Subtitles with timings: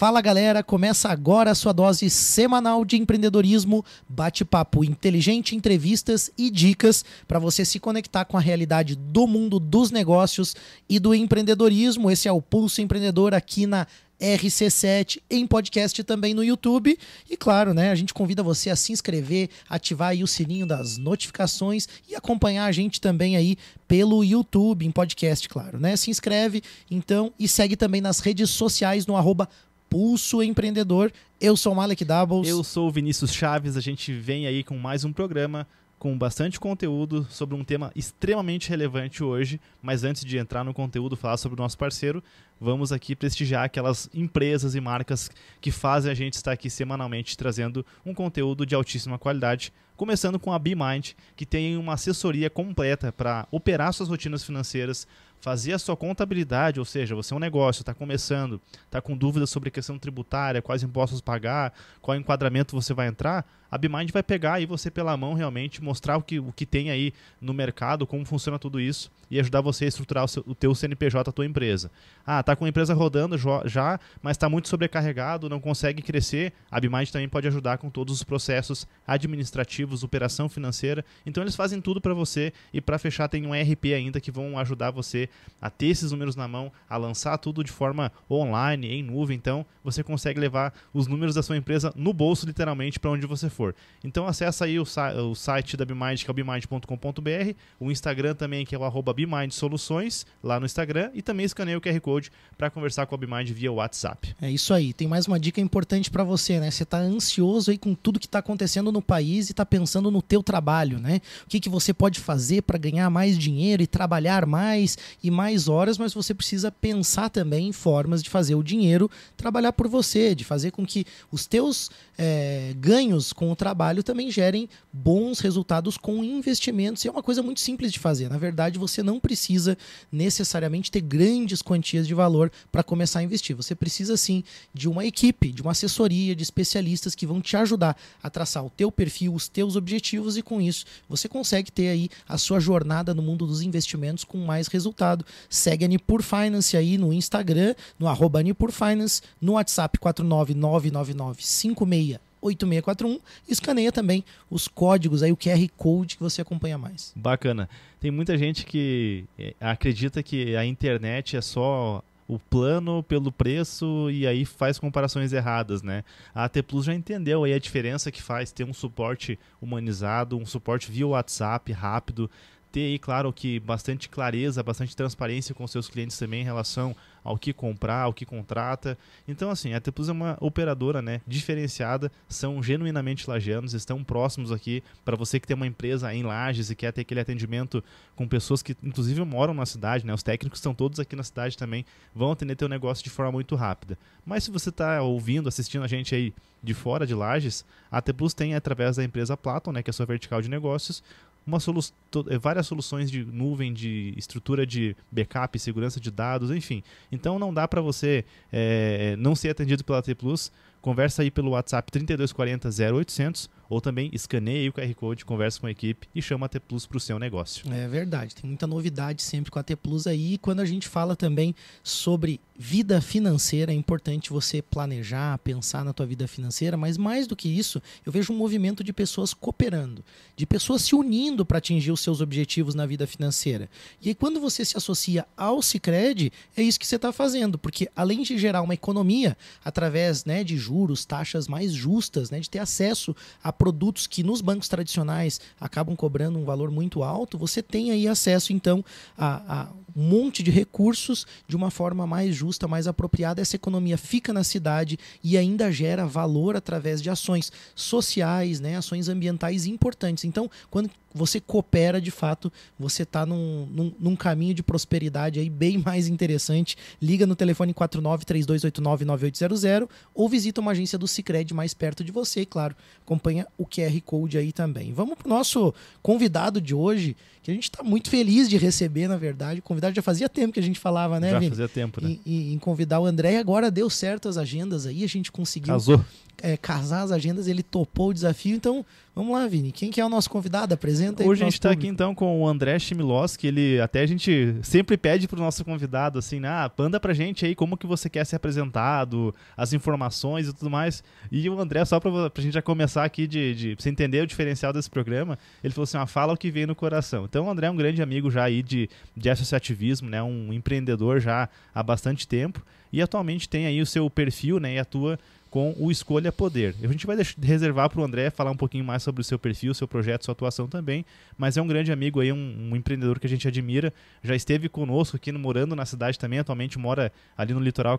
[0.00, 7.04] Fala galera, começa agora a sua dose semanal de empreendedorismo, bate-papo inteligente, entrevistas e dicas
[7.28, 10.56] para você se conectar com a realidade do mundo dos negócios
[10.88, 12.10] e do empreendedorismo.
[12.10, 13.86] Esse é o Pulso Empreendedor aqui na
[14.18, 16.98] RC7 em podcast também no YouTube.
[17.28, 20.96] E claro, né, a gente convida você a se inscrever, ativar aí o sininho das
[20.96, 23.56] notificações e acompanhar a gente também aí
[23.86, 25.96] pelo YouTube em podcast, claro, né?
[25.96, 29.48] Se inscreve então e segue também nas redes sociais no arroba
[29.90, 31.12] Pulso Empreendedor.
[31.40, 32.48] Eu sou o Malek Doubles.
[32.48, 33.76] Eu sou o Vinícius Chaves.
[33.76, 35.66] A gente vem aí com mais um programa
[35.98, 39.60] com bastante conteúdo sobre um tema extremamente relevante hoje.
[39.82, 42.22] Mas antes de entrar no conteúdo, falar sobre o nosso parceiro,
[42.60, 45.28] vamos aqui prestigiar aquelas empresas e marcas
[45.60, 49.72] que fazem a gente estar aqui semanalmente trazendo um conteúdo de altíssima qualidade.
[49.96, 55.06] Começando com a BeMind, que tem uma assessoria completa para operar suas rotinas financeiras,
[55.40, 59.50] fazer a sua contabilidade, ou seja, você é um negócio, está começando, está com dúvidas
[59.50, 64.22] sobre a questão tributária, quais impostos pagar, qual enquadramento você vai entrar, a BeMind vai
[64.22, 68.06] pegar aí você pela mão realmente, mostrar o que, o que tem aí no mercado,
[68.06, 71.32] como funciona tudo isso e ajudar você a estruturar o, seu, o teu CNPJ, a
[71.32, 71.90] tua empresa.
[72.26, 76.80] Ah, tá com a empresa rodando já, mas está muito sobrecarregado, não consegue crescer, a
[76.80, 81.04] BeMind também pode ajudar com todos os processos administrativos, operação financeira.
[81.24, 84.58] Então eles fazem tudo para você e para fechar tem um ERP ainda que vão
[84.58, 85.28] ajudar você
[85.60, 89.36] a ter esses números na mão, a lançar tudo de forma online, em nuvem.
[89.36, 93.48] Então você consegue levar os números da sua empresa no bolso literalmente para onde você
[93.48, 93.59] for.
[94.02, 98.64] Então acessa aí o, o site da BeMind, que é o bemind.com.br, o Instagram também
[98.64, 102.32] que é o arroba BeMind Soluções, lá no Instagram, e também escaneia o QR Code
[102.56, 104.34] para conversar com a BeMind via WhatsApp.
[104.40, 104.92] É isso aí.
[104.92, 106.70] Tem mais uma dica importante para você, né?
[106.70, 110.22] Você está ansioso aí com tudo que está acontecendo no país e está pensando no
[110.22, 111.20] teu trabalho, né?
[111.44, 115.68] O que, que você pode fazer para ganhar mais dinheiro e trabalhar mais e mais
[115.68, 120.34] horas, mas você precisa pensar também em formas de fazer o dinheiro trabalhar por você,
[120.34, 125.96] de fazer com que os teus é, ganhos com o trabalho também gerem bons resultados
[125.96, 127.04] com investimentos.
[127.04, 128.28] E é uma coisa muito simples de fazer.
[128.28, 129.76] Na verdade, você não precisa
[130.10, 133.56] necessariamente ter grandes quantias de valor para começar a investir.
[133.56, 134.42] Você precisa sim
[134.72, 138.70] de uma equipe, de uma assessoria, de especialistas que vão te ajudar a traçar o
[138.70, 143.14] teu perfil, os teus objetivos e com isso você consegue ter aí a sua jornada
[143.14, 145.24] no mundo dos investimentos com mais resultado.
[145.48, 153.20] Segue a Nipur Finance aí no Instagram, no arroba Nipur Finance, no WhatsApp 4999956 8641.
[153.48, 157.12] Escaneia também os códigos aí, o QR Code que você acompanha mais.
[157.16, 157.68] Bacana.
[158.00, 164.08] Tem muita gente que eh, acredita que a internet é só o plano pelo preço
[164.08, 166.04] e aí faz comparações erradas, né?
[166.32, 170.46] A AT Plus já entendeu aí a diferença que faz ter um suporte humanizado, um
[170.46, 172.30] suporte via WhatsApp rápido,
[172.70, 177.36] ter aí, claro, que bastante clareza, bastante transparência com seus clientes também em relação ao
[177.36, 178.96] que comprar, ao que contrata.
[179.28, 184.52] Então, assim, a T Plus é uma operadora né, diferenciada, são genuinamente lajeanos, estão próximos
[184.52, 187.82] aqui para você que tem uma empresa em Lages e quer ter aquele atendimento
[188.16, 190.14] com pessoas que, inclusive, moram na cidade, né?
[190.14, 193.54] Os técnicos estão todos aqui na cidade também, vão atender teu negócio de forma muito
[193.54, 193.98] rápida.
[194.24, 196.32] Mas se você está ouvindo, assistindo a gente aí
[196.62, 199.92] de fora de Lages, a T Plus tem através da empresa Platon, né, que é
[199.92, 201.02] a sua vertical de negócios,
[201.46, 201.80] uma solu
[202.28, 206.82] eh, várias soluções de nuvem, de estrutura de backup, segurança de dados, enfim.
[207.10, 210.52] Então não dá para você é, não ser atendido pela T Plus.
[210.80, 215.70] Conversa aí pelo WhatsApp 3240 0800 ou também escaneie o QR Code, conversa com a
[215.70, 217.72] equipe e chama a T Plus para o seu negócio.
[217.72, 220.34] É verdade, tem muita novidade sempre com a T Plus aí.
[220.34, 221.54] E quando a gente fala também
[221.84, 227.36] sobre vida financeira, é importante você planejar, pensar na tua vida financeira, mas mais do
[227.36, 230.04] que isso, eu vejo um movimento de pessoas cooperando,
[230.36, 233.70] de pessoas se unindo para atingir os seus objetivos na vida financeira.
[234.02, 237.88] E aí, quando você se associa ao Cicred, é isso que você está fazendo, porque
[237.94, 242.58] além de gerar uma economia através né, de juros, taxas mais justas, né, de ter
[242.58, 247.90] acesso a produtos que nos bancos tradicionais acabam cobrando um valor muito alto, você tem
[247.90, 248.82] aí acesso então
[249.18, 253.42] a, a um monte de recursos de uma forma mais justa, mais apropriada.
[253.42, 259.08] Essa economia fica na cidade e ainda gera valor através de ações sociais, né, ações
[259.08, 260.24] ambientais importantes.
[260.24, 265.50] Então, quando você coopera de fato, você está num, num, num, caminho de prosperidade aí
[265.50, 266.76] bem mais interessante.
[267.00, 272.46] Liga no telefone 4932899800 ou visita uma agência do Cicred mais perto de você, e,
[272.46, 274.92] claro, acompanha o QR Code aí também.
[274.92, 279.08] Vamos para o nosso convidado de hoje, que a gente está muito feliz de receber,
[279.08, 279.60] na verdade.
[279.60, 281.50] O convidado já fazia tempo que a gente falava, né, Já Vini?
[281.50, 282.16] fazia tempo, né?
[282.26, 285.72] Em, em convidar o André, e agora deu certo as agendas aí, a gente conseguiu
[285.72, 286.04] Casou.
[286.42, 288.84] É, casar as agendas, ele topou o desafio, então
[289.14, 289.72] Vamos lá, Vini.
[289.72, 290.72] Quem que é o nosso convidado?
[290.72, 294.06] Apresenta aí Hoje a gente está aqui então com o André Chmiloski, ele até a
[294.06, 297.86] gente sempre pede para o nosso convidado assim, ah, manda pra gente aí como que
[297.86, 301.02] você quer ser apresentado, as informações e tudo mais.
[301.30, 304.26] E o André, só para a gente já começar aqui de, de você entender o
[304.26, 307.26] diferencial desse programa, ele falou assim, ah, fala o que vem no coração.
[307.30, 311.20] Então o André é um grande amigo já aí de, de associativismo, né, um empreendedor
[311.20, 312.60] já há bastante tempo
[312.92, 315.16] e atualmente tem aí o seu perfil, né, e atua
[315.48, 316.74] com o Escolha Poder.
[316.82, 319.72] A gente vai reservar para o André falar um pouquinho mais sobre o seu perfil,
[319.74, 321.04] seu projeto, sua atuação também,
[321.38, 323.92] mas é um grande amigo aí, um, um, empreendedor que a gente admira,
[324.24, 327.96] já esteve conosco aqui, morando na cidade também, atualmente mora ali no litoral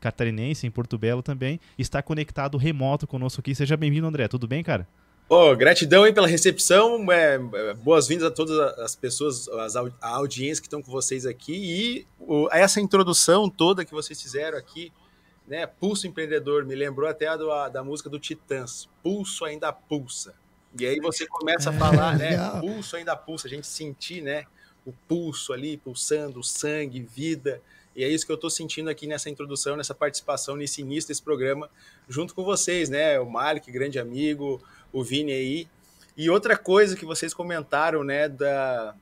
[0.00, 3.54] catarinense, em Porto Belo também, está conectado remoto conosco aqui.
[3.54, 4.26] Seja bem-vindo, André.
[4.26, 4.86] Tudo bem, cara?
[5.32, 10.60] Oh, gratidão aí pela recepção, é, é boas-vindas a todas as pessoas, as, a audiência
[10.60, 14.92] que estão com vocês aqui e o, essa introdução toda que vocês fizeram aqui,
[15.46, 15.68] né?
[15.68, 20.34] Pulso empreendedor, me lembrou até a, do, a da música do Titãs, Pulso ainda pulsa.
[20.76, 22.36] E aí você começa a falar, né?
[22.58, 24.46] Pulso ainda pulsa, a gente sentir, né?
[24.84, 27.62] O pulso ali, pulsando, sangue, vida.
[27.94, 31.22] E é isso que eu estou sentindo aqui nessa introdução, nessa participação, nesse início desse
[31.22, 31.70] programa,
[32.08, 33.20] junto com vocês, né?
[33.20, 34.60] O Malik, grande amigo,
[34.92, 35.68] o Vini aí.
[36.16, 38.94] E outra coisa que vocês comentaram, né, da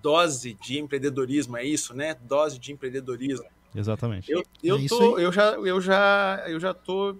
[0.00, 2.16] dose de empreendedorismo, é isso, né?
[2.22, 3.46] Dose de empreendedorismo.
[3.74, 4.30] Exatamente.
[4.30, 7.16] Eu, eu, é tô, eu, já, eu, já, eu já tô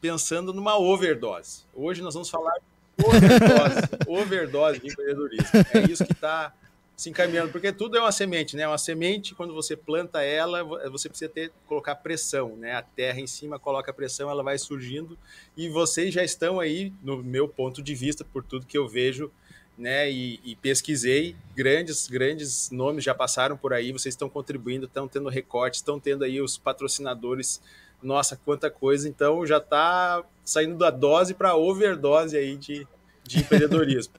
[0.00, 1.64] pensando numa overdose.
[1.74, 2.54] Hoje nós vamos falar
[3.02, 5.46] overdose, overdose de empreendedorismo.
[5.72, 6.52] É isso que está
[6.96, 8.66] se encaminhando, porque tudo é uma semente, né?
[8.66, 12.72] Uma semente, quando você planta ela, você precisa ter colocar pressão, né?
[12.72, 15.18] A terra em cima coloca pressão, ela vai surgindo
[15.54, 19.30] e vocês já estão aí, no meu ponto de vista, por tudo que eu vejo
[19.76, 25.06] né, e, e, pesquisei, grandes, grandes nomes já passaram por aí, vocês estão contribuindo, estão
[25.06, 27.60] tendo recortes, estão tendo aí os patrocinadores,
[28.02, 32.86] nossa, quanta coisa, então já está saindo da dose para overdose aí de,
[33.22, 34.14] de empreendedorismo.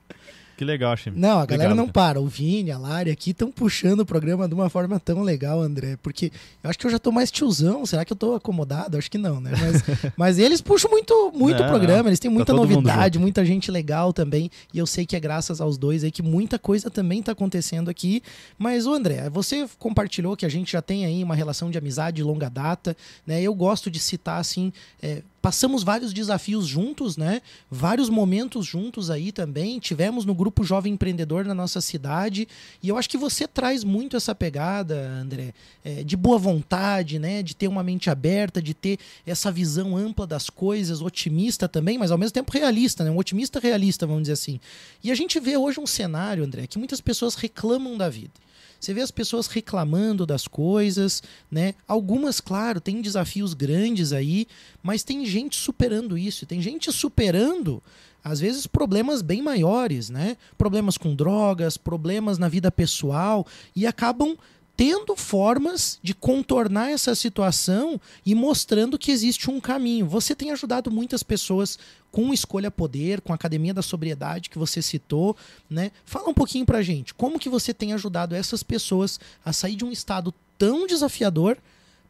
[0.57, 1.11] Que legal, Chim.
[1.15, 2.19] Não, a galera Obrigado, não para.
[2.19, 5.99] O Vini, a Lari aqui estão puxando o programa de uma forma tão legal, André.
[6.01, 6.31] Porque
[6.63, 7.85] eu acho que eu já tô mais tiozão.
[7.85, 8.97] Será que eu tô acomodado?
[8.97, 9.51] Acho que não, né?
[9.51, 12.09] Mas, mas eles puxam muito, muito o programa.
[12.09, 14.49] Eles têm tá muita tá novidade, muita gente legal também.
[14.73, 17.87] E eu sei que é graças aos dois aí que muita coisa também tá acontecendo
[17.87, 18.23] aqui.
[18.57, 22.17] Mas, o André, você compartilhou que a gente já tem aí uma relação de amizade
[22.17, 23.39] de longa data, né?
[23.39, 27.41] Eu gosto de citar, assim, é, passamos vários desafios juntos, né?
[27.71, 29.79] Vários momentos juntos aí também.
[29.79, 32.45] Tivemos no grupo Jovem Empreendedor na nossa cidade.
[32.83, 35.53] E eu acho que você traz muito essa pegada, André,
[35.85, 37.41] é, de boa vontade, né?
[37.41, 42.11] De ter uma mente aberta, de ter essa visão ampla das coisas, otimista também, mas
[42.11, 43.09] ao mesmo tempo realista, né?
[43.09, 44.59] Um otimista realista, vamos dizer assim.
[45.01, 48.33] E a gente vê hoje um cenário, André, que muitas pessoas reclamam da vida.
[48.79, 51.73] Você vê as pessoas reclamando das coisas, né?
[51.87, 54.47] Algumas, claro, têm desafios grandes aí,
[54.83, 56.45] mas tem gente superando isso.
[56.45, 57.81] Tem gente superando,
[58.23, 60.37] às vezes, problemas bem maiores, né?
[60.57, 63.45] Problemas com drogas, problemas na vida pessoal,
[63.75, 64.37] e acabam
[64.77, 70.05] tendo formas de contornar essa situação e mostrando que existe um caminho.
[70.05, 71.79] Você tem ajudado muitas pessoas
[72.11, 75.35] com Escolha Poder, com a Academia da Sobriedade que você citou,
[75.67, 75.91] né?
[76.05, 79.83] Fala um pouquinho pra gente, como que você tem ajudado essas pessoas a sair de
[79.83, 81.57] um estado tão desafiador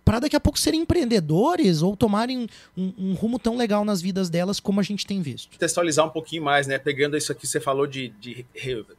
[0.07, 4.29] para daqui a pouco serem empreendedores ou tomarem um, um, rumo tão legal nas vidas
[4.29, 5.51] delas como a gente tem visto.
[5.51, 6.79] Contextualizar um pouquinho mais, né?
[6.79, 8.45] Pegando isso aqui, você falou de, de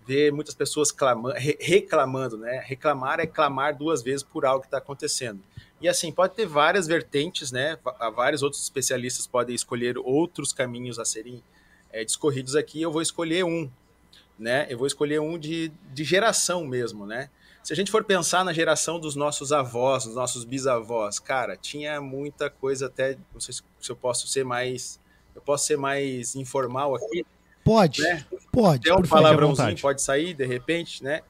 [0.06, 2.62] ver muitas pessoas clama, re, reclamando, né?
[2.62, 5.40] Reclamar é clamar duas vezes por algo que está acontecendo.
[5.80, 7.78] E assim, pode ter várias vertentes, né?
[8.14, 11.42] Vários outros especialistas podem escolher outros caminhos a serem
[11.90, 12.82] é, discorridos aqui.
[12.82, 13.70] Eu vou escolher um,
[14.38, 14.66] né?
[14.68, 17.30] Eu vou escolher um de, de geração mesmo, né?
[17.68, 22.00] Se a gente for pensar na geração dos nossos avós, dos nossos bisavós, cara, tinha
[22.00, 24.98] muita coisa até, não sei se eu posso ser mais,
[25.36, 27.26] eu posso ser mais informal aqui.
[27.62, 28.24] Pode, né?
[28.50, 28.90] pode.
[28.90, 31.20] Até um palavrãozinho pode sair, de repente, né?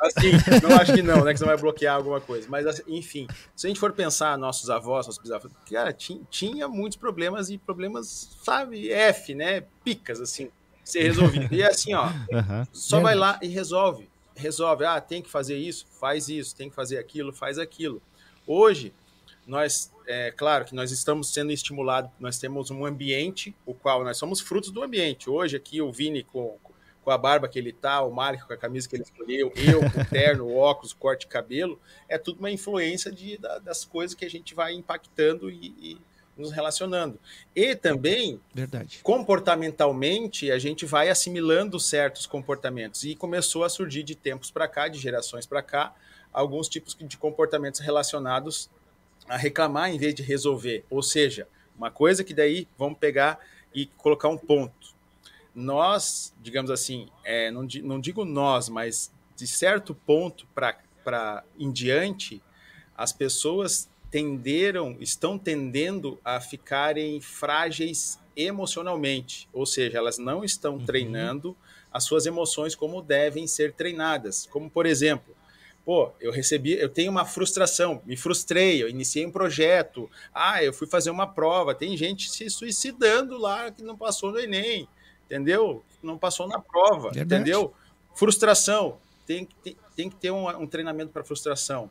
[0.00, 0.30] Assim,
[0.62, 1.32] não acho que não, né?
[1.32, 2.46] Que você vai bloquear alguma coisa.
[2.48, 3.26] Mas, assim, enfim,
[3.56, 7.58] se a gente for pensar nossos avós, nossos bisavós, cara, tinha, tinha muitos problemas e
[7.58, 9.64] problemas, sabe, F, né?
[9.82, 10.50] Picas, assim,
[10.84, 11.52] ser resolvido.
[11.52, 12.64] E é assim, ó, uhum.
[12.72, 16.74] só vai lá e resolve resolve, ah, tem que fazer isso, faz isso, tem que
[16.74, 18.02] fazer aquilo, faz aquilo.
[18.46, 18.92] Hoje,
[19.46, 24.16] nós, é claro que nós estamos sendo estimulados, nós temos um ambiente, o qual nós
[24.16, 25.28] somos frutos do ambiente.
[25.28, 26.58] Hoje aqui o Vini com,
[27.02, 29.80] com a barba que ele tá, o Marco com a camisa que ele escolheu, eu
[29.90, 33.84] com o terno, o óculos, o corte de cabelo, é tudo uma influência de, das
[33.84, 35.98] coisas que a gente vai impactando e, e
[36.36, 37.18] nos relacionando.
[37.54, 39.00] E também, Verdade.
[39.02, 43.04] comportamentalmente, a gente vai assimilando certos comportamentos.
[43.04, 45.94] E começou a surgir de tempos para cá, de gerações para cá,
[46.32, 48.68] alguns tipos de comportamentos relacionados
[49.28, 50.84] a reclamar em vez de resolver.
[50.90, 53.38] Ou seja, uma coisa que daí vamos pegar
[53.74, 54.94] e colocar um ponto.
[55.54, 62.42] nós, digamos assim, é, não, não digo nós, mas de certo ponto para em diante,
[62.96, 70.84] as pessoas tenderam, estão tendendo a ficarem frágeis emocionalmente, ou seja, elas não estão uhum.
[70.84, 71.56] treinando
[71.92, 74.46] as suas emoções como devem ser treinadas.
[74.46, 75.34] Como por exemplo,
[75.84, 80.72] pô, eu recebi, eu tenho uma frustração, me frustrei, eu iniciei um projeto, ah, eu
[80.72, 84.86] fui fazer uma prova, tem gente se suicidando lá que não passou no Enem,
[85.26, 85.82] entendeu?
[86.00, 87.42] Não passou na prova, Verdade.
[87.42, 87.74] entendeu?
[88.14, 91.90] Frustração, tem, tem, tem que ter um, um treinamento para frustração.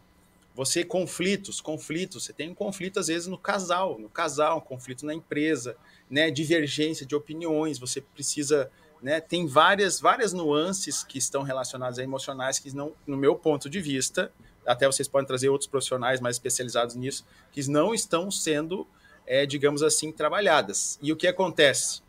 [0.55, 5.05] Você, conflitos, conflitos, você tem um conflito às vezes no casal, no casal, um conflito
[5.05, 5.75] na empresa,
[6.09, 8.69] né, divergência de opiniões, você precisa,
[9.01, 13.67] né, tem várias, várias nuances que estão relacionadas a emocionais que não, no meu ponto
[13.67, 14.31] de vista,
[14.65, 18.87] até vocês podem trazer outros profissionais mais especializados nisso, que não estão sendo,
[19.25, 20.99] é, digamos assim, trabalhadas.
[21.01, 22.01] E o que acontece?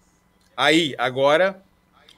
[0.57, 1.63] Aí, agora,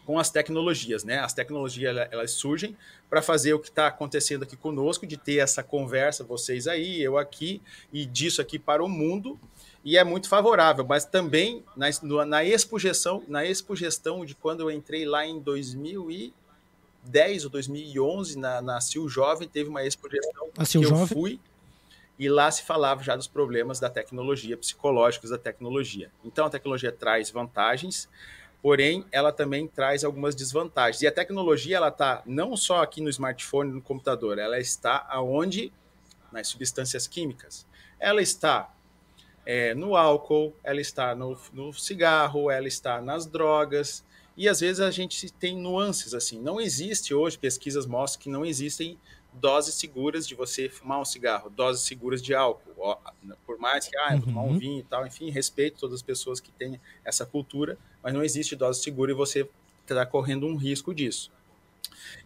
[0.07, 1.19] com as tecnologias, né?
[1.19, 2.77] As tecnologias elas surgem
[3.11, 7.19] para fazer o que está acontecendo aqui conosco, de ter essa conversa, vocês aí, eu
[7.19, 7.61] aqui,
[7.93, 9.39] e disso aqui para o mundo,
[9.85, 11.89] e é muito favorável, mas também na,
[12.25, 18.81] na expugestão, na expugestão de quando eu entrei lá em 2010 ou 2011, na, na
[18.83, 21.07] Sil Jovem, teve uma expugestão que eu Jovem.
[21.07, 21.41] fui,
[22.19, 26.11] e lá se falava já dos problemas da tecnologia, psicológicos da tecnologia.
[26.25, 28.09] Então a tecnologia traz vantagens,
[28.67, 31.01] porém ela também traz algumas desvantagens.
[31.01, 35.73] E a tecnologia ela está não só aqui no smartphone, no computador, ela está aonde
[36.33, 37.65] nas substâncias químicas.
[38.01, 38.75] Ela está
[39.47, 44.05] é, no álcool, ela está no, no cigarro, ela está nas drogas.
[44.37, 46.41] E às vezes a gente tem nuances assim.
[46.43, 48.99] Não existe hoje pesquisas mostram que não existem
[49.37, 52.99] doses seguras de você fumar um cigarro, doses seguras de álcool.
[53.45, 54.59] Por mais que, ah, eu vou tomar um uhum.
[54.59, 58.55] vinho e tal, enfim, respeito todas as pessoas que têm essa cultura, mas não existe
[58.55, 59.49] dose segura e você
[59.83, 61.29] está correndo um risco disso.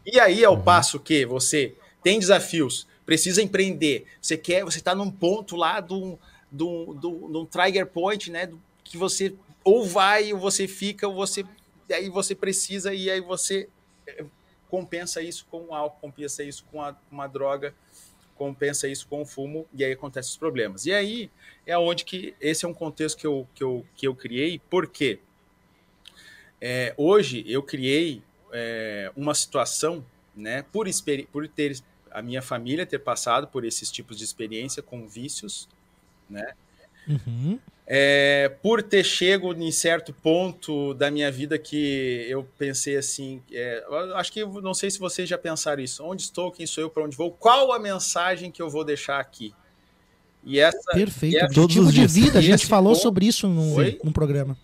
[0.05, 0.63] E aí é o uhum.
[0.63, 6.19] passo que você tem desafios, precisa empreender, você quer, você está num ponto lá do,
[6.51, 9.35] do, do, do trigger point, né, do, que você
[9.65, 11.47] ou vai, ou você fica, ou você,
[11.91, 13.67] aí você precisa, e aí você
[14.69, 17.75] compensa isso com álcool, compensa isso com a, uma droga,
[18.37, 20.85] compensa isso com o fumo, e aí acontecem os problemas.
[20.85, 21.31] E aí
[21.67, 25.21] é onde que esse é um contexto que eu, que eu, que eu criei, porque
[26.61, 30.87] é, hoje eu criei é, uma situação, né, por,
[31.33, 35.69] por ter a minha família ter passado por esses tipos de experiência com vícios,
[36.29, 36.55] né?
[37.09, 37.59] Uhum
[37.93, 43.85] é, por ter chego em certo ponto da minha vida que eu pensei assim, é,
[44.15, 46.05] acho que não sei se vocês já pensaram isso.
[46.05, 46.53] Onde estou?
[46.53, 46.89] Quem sou eu?
[46.89, 47.33] Para onde vou?
[47.33, 49.53] Qual a mensagem que eu vou deixar aqui?
[50.45, 51.35] E essa, Perfeito.
[51.35, 52.39] E essa, Todos de vida.
[52.39, 54.57] A gente falou ponto, sobre isso no programa.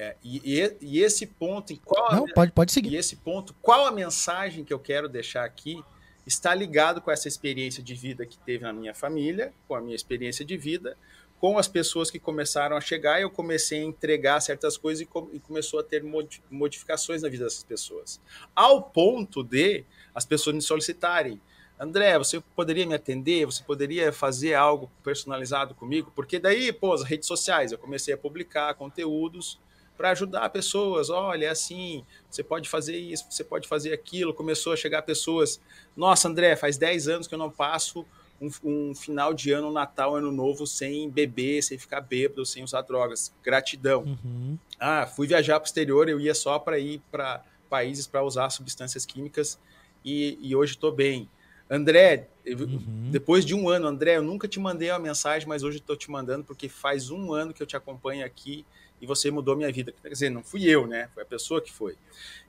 [0.00, 2.92] É, e, e, esse ponto, qual não, a, pode, pode seguir.
[2.92, 5.82] E esse ponto, qual a mensagem que eu quero deixar aqui?
[6.24, 9.96] Está ligado com essa experiência de vida que teve na minha família, com a minha
[9.96, 10.96] experiência de vida,
[11.40, 15.28] com as pessoas que começaram a chegar, eu comecei a entregar certas coisas e, com,
[15.32, 16.04] e, começou a ter
[16.48, 18.20] modificações na vida dessas pessoas.
[18.54, 21.40] Ao ponto de as pessoas me solicitarem.
[21.76, 23.46] André, você poderia me atender?
[23.46, 26.12] Você poderia fazer algo personalizado comigo?
[26.14, 29.58] Porque daí, pô, as redes sociais, eu comecei a publicar conteúdos
[29.98, 31.10] para ajudar pessoas.
[31.10, 34.32] Olha, é assim, você pode fazer isso, você pode fazer aquilo.
[34.32, 35.60] Começou a chegar pessoas.
[35.96, 38.06] Nossa, André, faz 10 anos que eu não passo
[38.40, 42.62] um, um, final de ano, um Natal, Ano Novo, sem beber, sem ficar bêbado, sem
[42.62, 43.34] usar drogas.
[43.42, 44.04] Gratidão.
[44.04, 44.56] Uhum.
[44.78, 48.48] Ah, fui viajar para o exterior, eu ia só para ir para países para usar
[48.50, 49.58] substâncias químicas
[50.04, 51.28] e, e hoje estou bem.
[51.68, 53.10] André, uhum.
[53.10, 56.10] depois de um ano, André, eu nunca te mandei uma mensagem, mas hoje estou te
[56.10, 58.64] mandando porque faz um ano que eu te acompanho aqui
[59.00, 59.92] e você mudou minha vida.
[60.02, 61.08] Quer dizer, não fui eu, né?
[61.14, 61.96] Foi a pessoa que foi.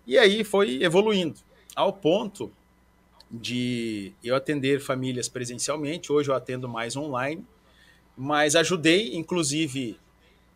[0.05, 1.39] E aí foi evoluindo,
[1.75, 2.51] ao ponto
[3.29, 7.45] de eu atender famílias presencialmente, hoje eu atendo mais online,
[8.17, 9.99] mas ajudei, inclusive,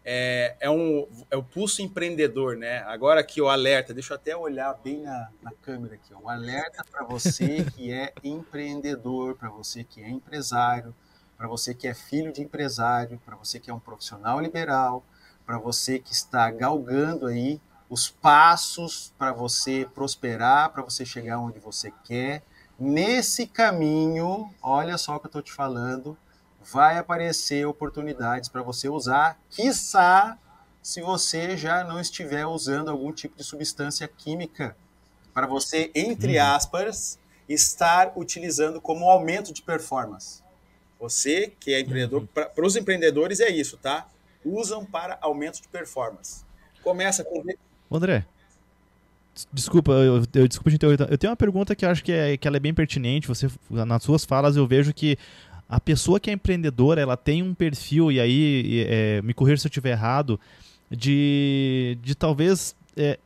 [0.04, 2.80] é, é, um, é o pulso empreendedor, né?
[2.80, 6.84] Agora aqui o alerta, deixa eu até olhar bem na, na câmera aqui, um alerta
[6.92, 10.94] para você que é empreendedor, para você que é empresário,
[11.38, 15.06] para você que é filho de empresário, para você que é um profissional liberal,
[15.46, 17.60] para você que está galgando aí
[17.90, 22.44] os passos para você prosperar, para você chegar onde você quer
[22.80, 26.18] Nesse caminho, olha só o que eu estou te falando,
[26.62, 30.38] vai aparecer oportunidades para você usar, quiçá
[30.82, 34.76] se você já não estiver usando algum tipo de substância química,
[35.34, 36.46] para você, entre uhum.
[36.46, 40.42] aspas, estar utilizando como aumento de performance.
[41.00, 42.28] Você que é empreendedor, uhum.
[42.28, 44.08] para os empreendedores é isso, tá?
[44.46, 46.44] Usam para aumento de performance.
[46.84, 47.44] Começa com
[47.92, 48.26] André,
[49.52, 50.70] desculpa, eu, eu desculpa.
[51.10, 53.28] Eu tenho uma pergunta que acho que, é, que ela é bem pertinente.
[53.28, 55.18] Você, nas suas falas, eu vejo que
[55.68, 59.66] a pessoa que é empreendedora, ela tem um perfil, e aí, é, me correr se
[59.66, 60.40] eu estiver errado,
[60.90, 63.18] de, de talvez é,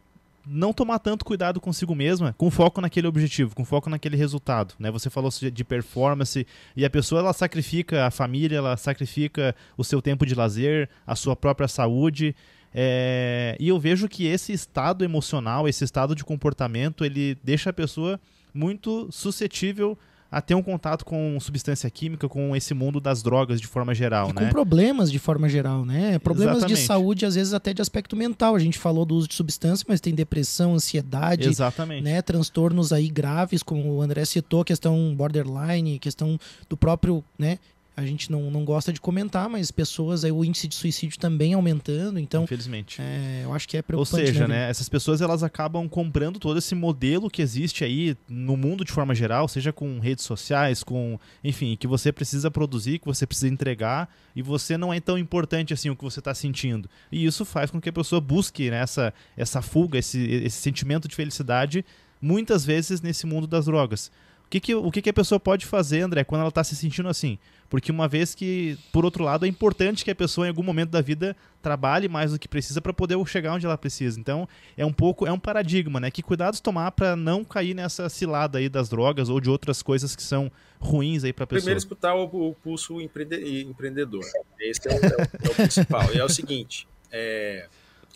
[0.49, 4.89] não tomar tanto cuidado consigo mesma, com foco naquele objetivo, com foco naquele resultado, né?
[4.91, 10.01] Você falou de performance e a pessoa ela sacrifica a família, ela sacrifica o seu
[10.01, 12.35] tempo de lazer, a sua própria saúde.
[12.73, 13.57] É...
[13.59, 18.19] E eu vejo que esse estado emocional, esse estado de comportamento, ele deixa a pessoa
[18.53, 19.97] muito suscetível
[20.31, 24.29] a ter um contato com substância química, com esse mundo das drogas de forma geral,
[24.29, 24.45] e né?
[24.45, 26.19] Com problemas de forma geral, né?
[26.19, 26.81] Problemas Exatamente.
[26.81, 28.55] de saúde, às vezes até de aspecto mental.
[28.55, 32.03] A gente falou do uso de substância, mas tem depressão, ansiedade, Exatamente.
[32.03, 32.21] né?
[32.21, 37.57] Transtornos aí graves, como o André citou, questão borderline, questão do próprio, né?
[37.97, 41.55] A gente não, não gosta de comentar, mas pessoas, aí, o índice de suicídio também
[41.55, 42.43] aumentando, então...
[42.43, 43.01] Infelizmente.
[43.01, 44.21] É, eu acho que é preocupante.
[44.21, 48.55] Ou seja, né, essas pessoas elas acabam comprando todo esse modelo que existe aí no
[48.55, 51.19] mundo de forma geral, seja com redes sociais, com...
[51.43, 55.73] Enfim, que você precisa produzir, que você precisa entregar, e você não é tão importante
[55.73, 56.87] assim o que você está sentindo.
[57.11, 61.07] E isso faz com que a pessoa busque né, essa, essa fuga, esse, esse sentimento
[61.07, 61.83] de felicidade,
[62.21, 64.11] muitas vezes nesse mundo das drogas.
[64.47, 66.73] O que, que, o que, que a pessoa pode fazer, André, quando ela está se
[66.73, 67.37] sentindo assim?
[67.69, 70.91] Porque uma vez que, por outro lado, é importante que a pessoa em algum momento
[70.91, 74.17] da vida trabalhe mais do que precisa para poder chegar onde ela precisa.
[74.17, 76.09] Então, é um pouco, é um paradigma, né?
[76.09, 80.15] Que cuidados tomar para não cair nessa cilada aí das drogas ou de outras coisas
[80.15, 80.49] que são
[80.79, 81.63] ruins aí para a pessoa.
[81.63, 84.23] Primeiro escutar o, o pulso empreendedor.
[84.61, 86.15] Esse é o, é o, é o principal.
[86.15, 87.67] e é o seguinte, é,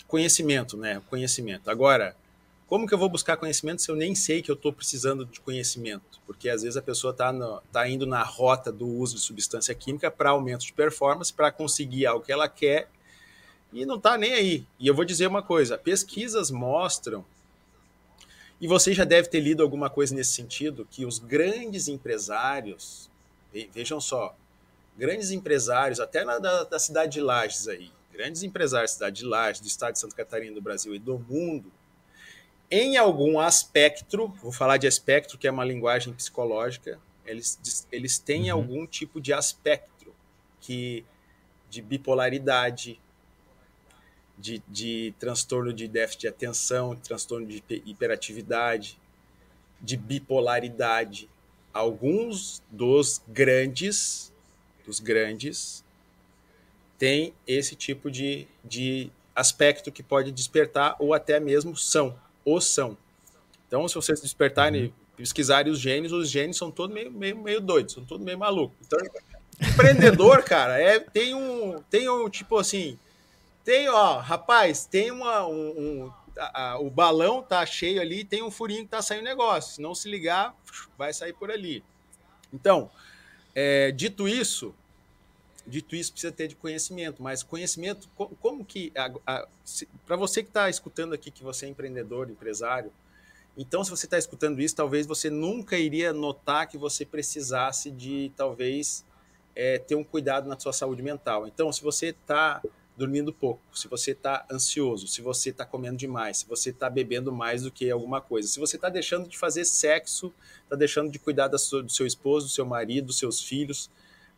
[0.08, 1.02] conhecimento, né?
[1.10, 1.70] Conhecimento.
[1.70, 2.16] Agora,
[2.72, 5.42] como que eu vou buscar conhecimento se eu nem sei que eu estou precisando de
[5.42, 6.22] conhecimento?
[6.26, 7.34] Porque às vezes a pessoa está
[7.70, 12.06] tá indo na rota do uso de substância química para aumento de performance, para conseguir
[12.06, 12.88] algo que ela quer
[13.74, 14.66] e não está nem aí.
[14.80, 17.26] E eu vou dizer uma coisa: pesquisas mostram,
[18.62, 23.10] e você já deve ter lido alguma coisa nesse sentido, que os grandes empresários,
[23.74, 24.34] vejam só,
[24.98, 29.26] grandes empresários, até na da, da cidade de Lages aí, grandes empresários da cidade de
[29.26, 31.70] Lages, do estado de Santa Catarina, do Brasil e do mundo,
[32.72, 38.50] em algum aspecto, vou falar de aspecto, que é uma linguagem psicológica, eles, eles têm
[38.50, 38.58] uhum.
[38.58, 40.14] algum tipo de aspecto
[40.62, 41.06] que
[41.70, 43.00] de bipolaridade,
[44.38, 48.98] de, de transtorno de déficit de atenção, transtorno de hiperatividade,
[49.80, 51.30] de bipolaridade.
[51.74, 54.34] Alguns dos grandes,
[54.86, 55.84] dos grandes,
[56.98, 62.98] têm esse tipo de, de aspecto que pode despertar ou até mesmo são o são.
[63.68, 64.92] Então, se vocês despertarem, uhum.
[65.18, 68.78] pesquisarem os gênios, os gênios são todos meio, meio, meio doidos, são todos meio malucos.
[68.86, 69.00] Então,
[69.62, 72.98] empreendedor, cara, é, tem um, tem um, tipo assim,
[73.64, 78.44] tem, ó, rapaz, tem uma, um, um a, a, o balão tá cheio ali, tem
[78.44, 79.76] um furinho que tá saindo negócio.
[79.76, 80.56] Se não se ligar,
[80.98, 81.84] vai sair por ali.
[82.54, 82.90] Então,
[83.54, 84.74] é, dito isso,
[85.66, 88.92] dito isso, precisa ter de conhecimento, mas conhecimento, como, que.
[90.06, 92.92] Para você que está escutando aqui, que você é empreendedor, empresário,
[93.58, 98.32] então, se você está escutando isso, talvez você nunca iria notar que você precisasse de,
[98.36, 99.06] talvez,
[99.54, 101.46] é, ter um cuidado na sua saúde mental.
[101.48, 102.62] Então, se você está
[102.96, 107.32] dormindo pouco, se você está ansioso, se você está comendo demais, se você está bebendo
[107.32, 111.18] mais do que alguma coisa, se você está deixando de fazer sexo, está deixando de
[111.18, 113.90] cuidar do seu esposo, do seu marido, dos seus filhos,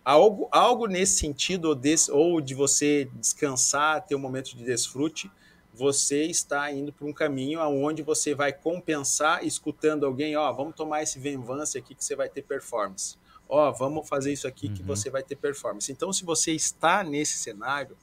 [0.03, 5.31] algo, algo nesse sentido, ou, desse, ou de você descansar, ter um momento de desfrute,
[5.73, 11.01] você está indo para um caminho aonde você vai compensar escutando alguém, ó, vamos tomar
[11.01, 13.17] esse Venvance aqui que você vai ter performance.
[13.49, 14.73] Ó, vamos fazer isso aqui uhum.
[14.73, 15.91] que você vai ter performance.
[15.91, 17.97] Então, se você está nesse cenário,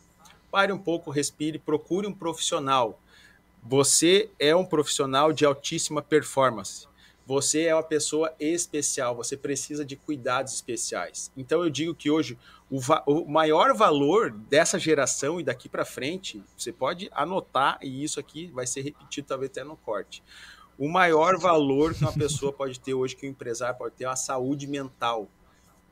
[0.50, 3.00] pare um pouco, respire, procure um profissional.
[3.62, 6.88] Você é um profissional de altíssima performance.
[7.30, 11.30] Você é uma pessoa especial, você precisa de cuidados especiais.
[11.36, 12.36] Então eu digo que hoje
[12.68, 18.18] o, o maior valor dessa geração e daqui para frente, você pode anotar, e isso
[18.18, 20.24] aqui vai ser repetido talvez até no corte.
[20.76, 24.08] O maior valor que uma pessoa pode ter hoje, que um empresário pode ter, é
[24.08, 25.28] a saúde mental.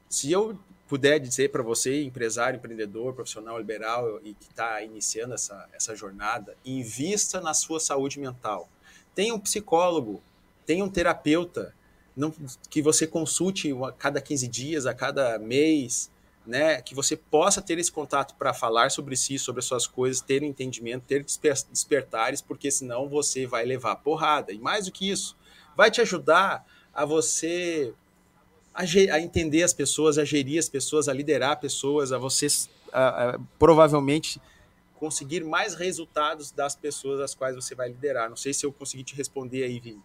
[0.08, 5.68] Se eu puder dizer para você, empresário, empreendedor, profissional liberal e que está iniciando essa,
[5.72, 8.68] essa jornada, invista na sua saúde mental.
[9.14, 10.20] Tenha um psicólogo,
[10.68, 11.74] tenha um terapeuta
[12.14, 12.30] não,
[12.68, 16.10] que você consulte a cada 15 dias, a cada mês,
[16.46, 16.82] né?
[16.82, 20.42] Que você possa ter esse contato para falar sobre si, sobre as suas coisas, ter
[20.42, 24.52] um entendimento, ter despertares, porque senão você vai levar porrada.
[24.52, 25.34] E mais do que isso,
[25.74, 27.94] vai te ajudar a você
[28.74, 32.46] a, a entender as pessoas, a gerir as pessoas, a liderar pessoas, a você
[32.92, 34.38] a, a, provavelmente
[34.96, 38.28] conseguir mais resultados das pessoas as quais você vai liderar.
[38.28, 40.02] Não sei se eu consegui te responder aí, Vini.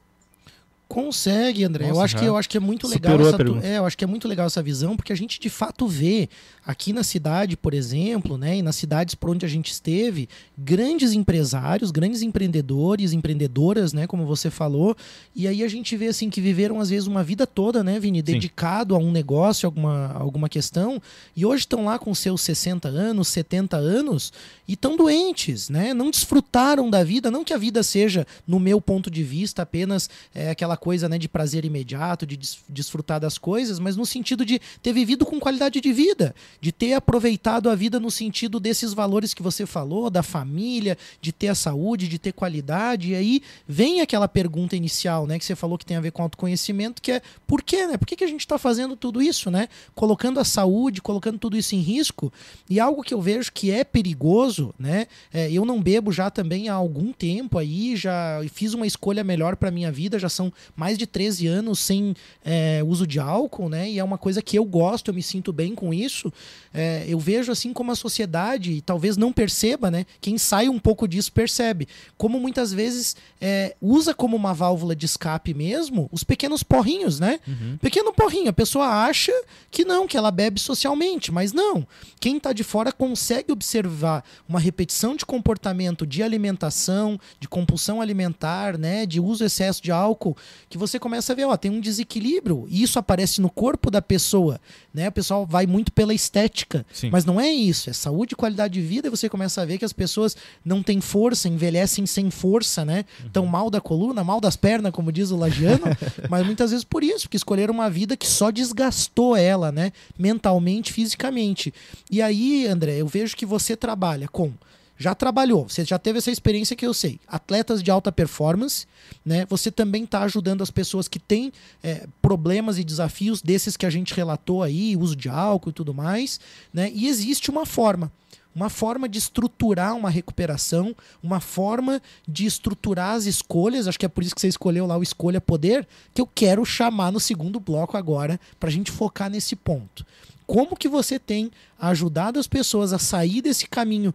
[0.94, 1.88] Consegue, André.
[1.88, 4.04] Nossa, eu acho que eu acho que é muito legal essa, é, eu acho que
[4.04, 6.30] é muito legal essa visão, porque a gente de fato vê
[6.64, 11.14] aqui na cidade, por exemplo, né, e nas cidades por onde a gente esteve, grandes
[11.14, 14.96] empresários, grandes empreendedores, empreendedoras, né, como você falou,
[15.36, 18.22] e aí a gente vê assim que viveram às vezes uma vida toda, né, Vini,
[18.22, 19.02] dedicado Sim.
[19.02, 21.02] a um negócio, alguma alguma questão,
[21.36, 24.32] e hoje estão lá com seus 60 anos, 70 anos
[24.68, 25.94] e estão doentes, né?
[25.94, 30.10] Não desfrutaram da vida, não que a vida seja, no meu ponto de vista, apenas
[30.36, 34.46] é, aquela coisa né, de prazer imediato, de des desfrutar das coisas, mas no sentido
[34.46, 38.92] de ter vivido com qualidade de vida, de ter aproveitado a vida no sentido desses
[38.92, 43.12] valores que você falou, da família, de ter a saúde, de ter qualidade.
[43.12, 46.22] E aí vem aquela pergunta inicial, né, que você falou que tem a ver com
[46.22, 47.96] autoconhecimento, que é por quê, né?
[47.96, 49.70] Por que, que a gente está fazendo tudo isso, né?
[49.96, 52.34] Colocando a saúde, colocando tudo isso em risco.
[52.70, 55.08] E algo que eu vejo que é perigoso, né?
[55.32, 59.56] É, eu não bebo já também há algum tempo aí, já fiz uma escolha melhor
[59.56, 63.90] para minha vida, já são mais de 13 anos sem é, uso de álcool, né?
[63.90, 66.32] E é uma coisa que eu gosto, eu me sinto bem com isso.
[66.74, 70.06] É, eu vejo assim como a sociedade, e talvez não perceba, né?
[70.20, 71.88] Quem sai um pouco disso percebe.
[72.18, 77.40] Como muitas vezes é, usa como uma válvula de escape mesmo os pequenos porrinhos, né?
[77.48, 77.78] Uhum.
[77.78, 79.32] Pequeno porrinho, a pessoa acha
[79.72, 81.86] que não, que ela bebe socialmente, mas não.
[82.20, 88.78] Quem está de fora consegue observar uma repetição de comportamento de alimentação, de compulsão alimentar,
[88.78, 89.06] né?
[89.06, 90.38] De uso excesso de álcool
[90.70, 94.02] que você começa a ver, ó, tem um desequilíbrio e isso aparece no corpo da
[94.02, 94.60] pessoa,
[94.94, 95.10] né?
[95.10, 97.10] O pessoal vai muito pela estética, Sim.
[97.12, 99.78] mas não é isso, é saúde e qualidade de vida e você começa a ver
[99.78, 103.06] que as pessoas não têm força, envelhecem sem força, né?
[103.24, 103.30] Uhum.
[103.30, 105.84] Tão mal da coluna, mal das pernas, como diz o Lagiano,
[106.30, 109.92] mas muitas vezes por isso, porque escolheram uma vida que só desgastou ela, né?
[110.18, 111.74] Mentalmente, fisicamente.
[112.10, 114.52] E aí, André, eu vejo que você trabalha com
[114.98, 117.20] já trabalhou, você já teve essa experiência que eu sei.
[117.28, 118.86] Atletas de alta performance,
[119.26, 119.46] né?
[119.50, 121.52] Você também está ajudando as pessoas que têm
[121.84, 125.94] é, problemas e desafios desses que a gente relatou aí, uso de álcool e tudo
[125.94, 126.40] mais,
[126.74, 126.92] né?
[126.94, 128.12] E existe uma forma
[128.56, 133.88] uma forma de estruturar uma recuperação, uma forma de estruturar as escolhas.
[133.88, 136.64] Acho que é por isso que você escolheu lá o Escolha Poder, que eu quero
[136.64, 140.06] chamar no segundo bloco agora, para a gente focar nesse ponto.
[140.46, 144.14] Como que você tem ajudado as pessoas a sair desse caminho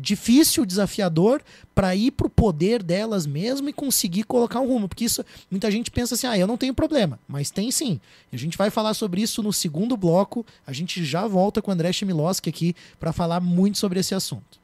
[0.00, 1.42] difícil, desafiador,
[1.74, 4.88] para ir para o poder delas mesmo e conseguir colocar um rumo.
[4.88, 7.18] Porque isso, muita gente pensa assim, ah, eu não tenho problema.
[7.28, 8.00] Mas tem sim.
[8.32, 10.44] A gente vai falar sobre isso no segundo bloco.
[10.66, 14.58] A gente já volta com o André Chmielowski aqui para falar muito sobre esse assunto.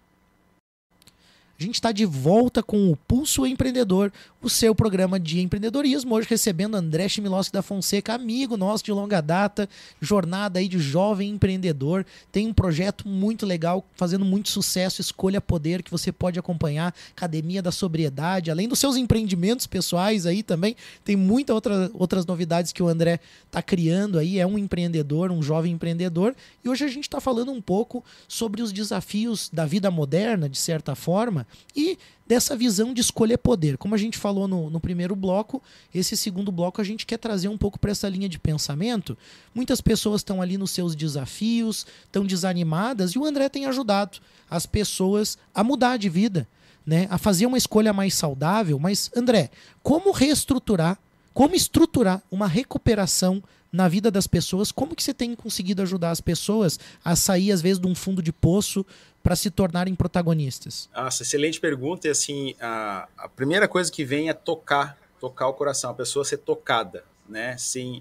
[1.58, 4.12] A gente está de volta com o Pulso Empreendedor,
[4.44, 6.14] o seu programa de empreendedorismo.
[6.14, 9.66] Hoje recebendo André Chmielowski da Fonseca, amigo nosso de longa data,
[10.02, 12.04] jornada aí de jovem empreendedor.
[12.30, 17.62] Tem um projeto muito legal, fazendo muito sucesso, Escolha Poder, que você pode acompanhar, Academia
[17.62, 20.76] da Sobriedade, além dos seus empreendimentos pessoais aí também.
[21.02, 24.38] Tem muitas outra, outras novidades que o André está criando aí.
[24.38, 26.36] É um empreendedor, um jovem empreendedor.
[26.62, 30.58] E hoje a gente está falando um pouco sobre os desafios da vida moderna, de
[30.58, 33.76] certa forma e dessa visão de escolher poder.
[33.76, 35.62] Como a gente falou no, no primeiro bloco,
[35.94, 39.16] esse segundo bloco a gente quer trazer um pouco para essa linha de pensamento.
[39.54, 44.66] Muitas pessoas estão ali nos seus desafios, estão desanimadas, e o André tem ajudado as
[44.66, 46.48] pessoas a mudar de vida,
[46.86, 47.06] né?
[47.10, 48.78] a fazer uma escolha mais saudável.
[48.78, 49.50] Mas, André,
[49.82, 50.98] como reestruturar,
[51.32, 53.42] como estruturar uma recuperação
[53.74, 57.60] na vida das pessoas, como que você tem conseguido ajudar as pessoas a sair, às
[57.60, 58.86] vezes, de um fundo de poço
[59.20, 60.88] para se tornarem protagonistas?
[60.94, 62.06] Nossa, excelente pergunta.
[62.06, 66.24] E assim, a, a, primeira coisa que vem é tocar, tocar o coração, a pessoa
[66.24, 67.54] ser tocada, né?
[67.54, 68.00] Assim,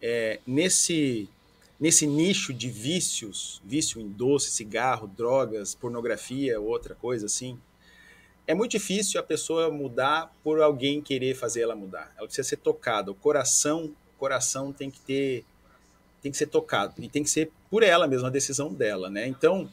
[0.00, 1.28] é, nesse
[1.80, 7.58] nesse nicho de vícios, vício em doce, cigarro, drogas, pornografia, outra coisa assim,
[8.48, 12.12] é muito difícil a pessoa mudar por alguém querer fazer ela mudar.
[12.16, 13.12] Ela precisa ser tocada.
[13.12, 15.44] O coração coração tem que ter
[16.20, 19.26] tem que ser tocado e tem que ser por ela mesma a decisão dela, né?
[19.28, 19.70] Então,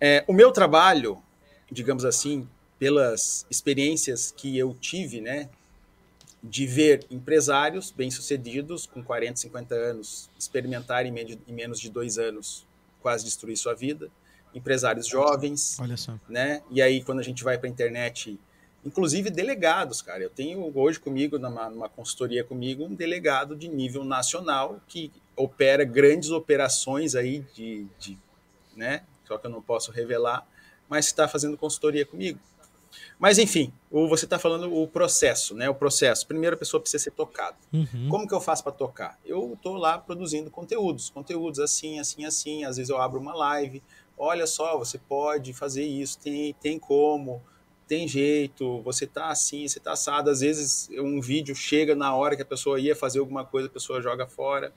[0.00, 1.22] é, o meu trabalho,
[1.70, 5.48] digamos assim, pelas experiências que eu tive, né,
[6.42, 11.12] de ver empresários bem-sucedidos com 40, 50 anos experimentarem
[11.46, 12.66] em menos de dois anos
[13.00, 14.10] quase destruir sua vida,
[14.54, 16.18] empresários jovens, Olha só.
[16.28, 16.62] né?
[16.70, 18.38] E aí quando a gente vai para a internet
[18.86, 20.22] inclusive delegados, cara.
[20.22, 25.84] Eu tenho hoje comigo, numa, numa consultoria comigo, um delegado de nível nacional que opera
[25.84, 28.16] grandes operações aí de, de
[28.76, 29.02] né?
[29.26, 30.46] Só que eu não posso revelar,
[30.88, 32.38] mas está fazendo consultoria comigo.
[33.18, 35.68] Mas enfim, o, você está falando o processo, né?
[35.68, 36.26] O processo.
[36.26, 37.56] Primeiro a pessoa precisa ser tocada.
[37.72, 38.08] Uhum.
[38.08, 39.18] Como que eu faço para tocar?
[39.24, 42.64] Eu estou lá produzindo conteúdos, conteúdos assim, assim, assim.
[42.64, 43.82] Às vezes eu abro uma live,
[44.16, 47.42] olha só, você pode fazer isso, tem, tem como,
[47.86, 50.30] tem jeito, você tá assim, você tá assado.
[50.30, 53.70] Às vezes um vídeo chega na hora que a pessoa ia fazer alguma coisa, a
[53.70, 54.72] pessoa joga fora.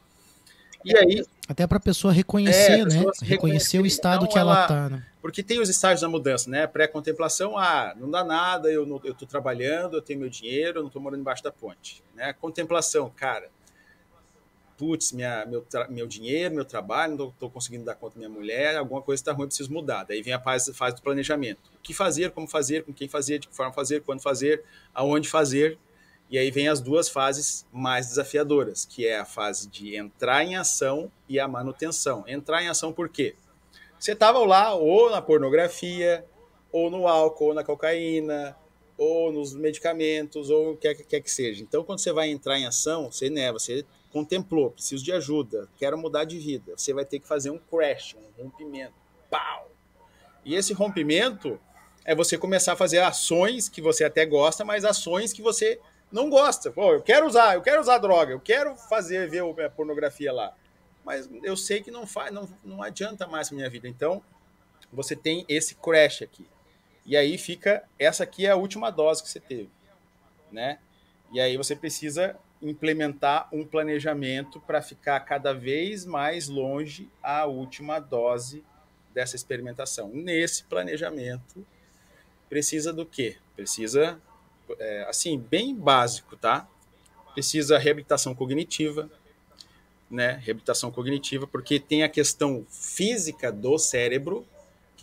[0.83, 1.25] E aí.
[1.47, 3.03] Até para a pessoa reconhecer, é, né?
[3.21, 4.89] Reconhecer o estado então, que ela, está.
[4.89, 5.05] Né?
[5.21, 6.67] Porque tem os estágios da mudança, né?
[6.67, 11.01] Pré-contemplação, ah, não dá nada, eu estou trabalhando, eu tenho meu dinheiro, eu não estou
[11.01, 12.03] morando embaixo da ponte.
[12.15, 12.33] Né?
[12.33, 13.49] Contemplação, cara,
[14.79, 18.77] putz, minha, meu, meu dinheiro, meu trabalho, não estou conseguindo dar conta da minha mulher,
[18.77, 20.05] alguma coisa está ruim, preciso mudar.
[20.05, 21.69] Daí vem a fase, fase do planejamento.
[21.75, 24.63] O que fazer, como fazer, com quem fazer, de que forma fazer, quando fazer,
[24.93, 25.77] aonde fazer.
[26.29, 30.55] E aí vem as duas fases mais desafiadoras, que é a fase de entrar em
[30.55, 32.23] ação e a manutenção.
[32.25, 33.35] Entrar em ação por quê?
[33.99, 36.25] Você estava lá ou na pornografia,
[36.71, 38.55] ou no álcool, ou na cocaína,
[38.97, 41.61] ou nos medicamentos, ou o que quer que seja.
[41.61, 45.97] Então, quando você vai entrar em ação, você, né, você contemplou, preciso de ajuda, quero
[45.97, 46.73] mudar de vida.
[46.75, 48.93] Você vai ter que fazer um crash, um rompimento.
[49.29, 49.69] Pau!
[50.43, 51.59] E esse rompimento
[52.03, 55.79] é você começar a fazer ações que você até gosta, mas ações que você
[56.11, 56.71] não gosta.
[56.71, 60.53] Pô, eu quero usar, eu quero usar droga, eu quero fazer ver a pornografia lá.
[61.05, 63.87] Mas eu sei que não faz, não, não adianta mais a minha vida.
[63.87, 64.23] Então,
[64.91, 66.47] você tem esse crash aqui.
[67.05, 69.69] E aí fica, essa aqui é a última dose que você teve,
[70.51, 70.79] né?
[71.31, 77.99] E aí você precisa implementar um planejamento para ficar cada vez mais longe a última
[77.99, 78.63] dose
[79.13, 80.09] dessa experimentação.
[80.09, 81.65] Nesse planejamento,
[82.49, 83.37] precisa do quê?
[83.55, 84.19] Precisa,
[84.77, 86.67] é, assim, bem básico, tá?
[87.33, 89.09] Precisa reabilitação cognitiva,
[90.09, 90.39] né?
[90.43, 94.45] Reabilitação cognitiva, porque tem a questão física do cérebro,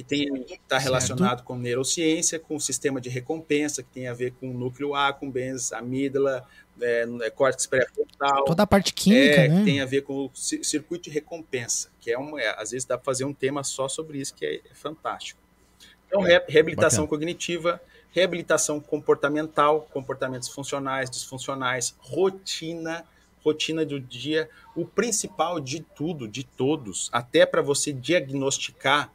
[0.04, 0.14] que
[0.52, 1.44] está relacionado certo.
[1.44, 5.12] com neurociência, com o sistema de recompensa, que tem a ver com o núcleo A,
[5.12, 6.46] com bens, amígdala,
[6.80, 8.44] é, é, córtex pré-frontal.
[8.44, 9.64] Toda a parte química, é, né?
[9.64, 12.98] Tem a ver com o circuito de recompensa, que é, um, é, às vezes dá
[12.98, 15.40] para fazer um tema só sobre isso, que é, é fantástico.
[16.06, 17.18] Então, re, reabilitação Bacana.
[17.18, 17.80] cognitiva,
[18.12, 23.04] reabilitação comportamental, comportamentos funcionais, disfuncionais, rotina,
[23.42, 29.12] rotina do dia, o principal de tudo, de todos, até para você diagnosticar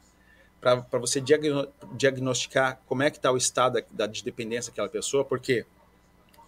[0.62, 5.24] para você diagno diagnosticar como é que está o estado da, da dependência daquela pessoa,
[5.24, 5.66] porque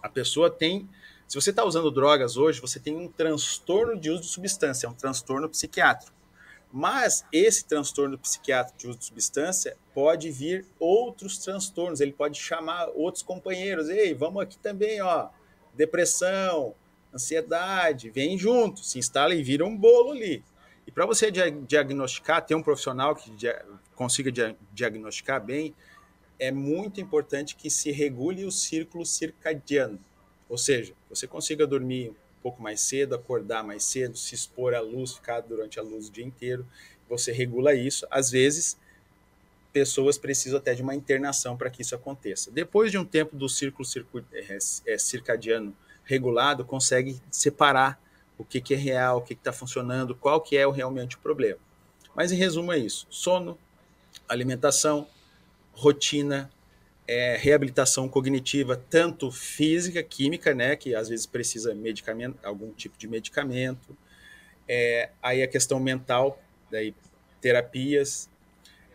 [0.01, 0.89] a pessoa tem
[1.27, 4.89] se você está usando drogas hoje, você tem um transtorno de uso de substância, é
[4.89, 6.13] um transtorno psiquiátrico.
[6.71, 12.89] Mas esse transtorno psiquiátrico de uso de substância pode vir outros transtornos, ele pode chamar
[12.93, 15.29] outros companheiros, ei, vamos aqui também, ó,
[15.73, 16.75] depressão,
[17.13, 20.43] ansiedade, vem junto, se instala e vira um bolo ali.
[20.85, 23.31] E para você diagnosticar, ter um profissional que
[23.95, 24.31] consiga
[24.73, 25.73] diagnosticar bem,
[26.37, 29.99] é muito importante que se regule o círculo circadiano.
[30.49, 34.81] Ou seja, você consiga dormir um pouco mais cedo, acordar mais cedo, se expor à
[34.81, 36.65] luz, ficar durante a luz o dia inteiro.
[37.09, 38.05] Você regula isso.
[38.11, 38.77] Às vezes,
[39.71, 42.51] pessoas precisam até de uma internação para que isso aconteça.
[42.51, 43.85] Depois de um tempo do círculo
[44.31, 47.99] é, é, circadiano regulado, consegue separar
[48.37, 51.59] o que, que é real, o que está funcionando, qual que é realmente o problema.
[52.15, 53.57] Mas em resumo é isso: sono,
[54.27, 55.07] alimentação,
[55.73, 56.51] rotina,
[57.07, 63.07] é, reabilitação cognitiva, tanto física, química, né, que às vezes precisa medicamento, algum tipo de
[63.07, 63.95] medicamento,
[64.67, 66.95] é, aí a questão mental, daí
[67.39, 68.29] terapias,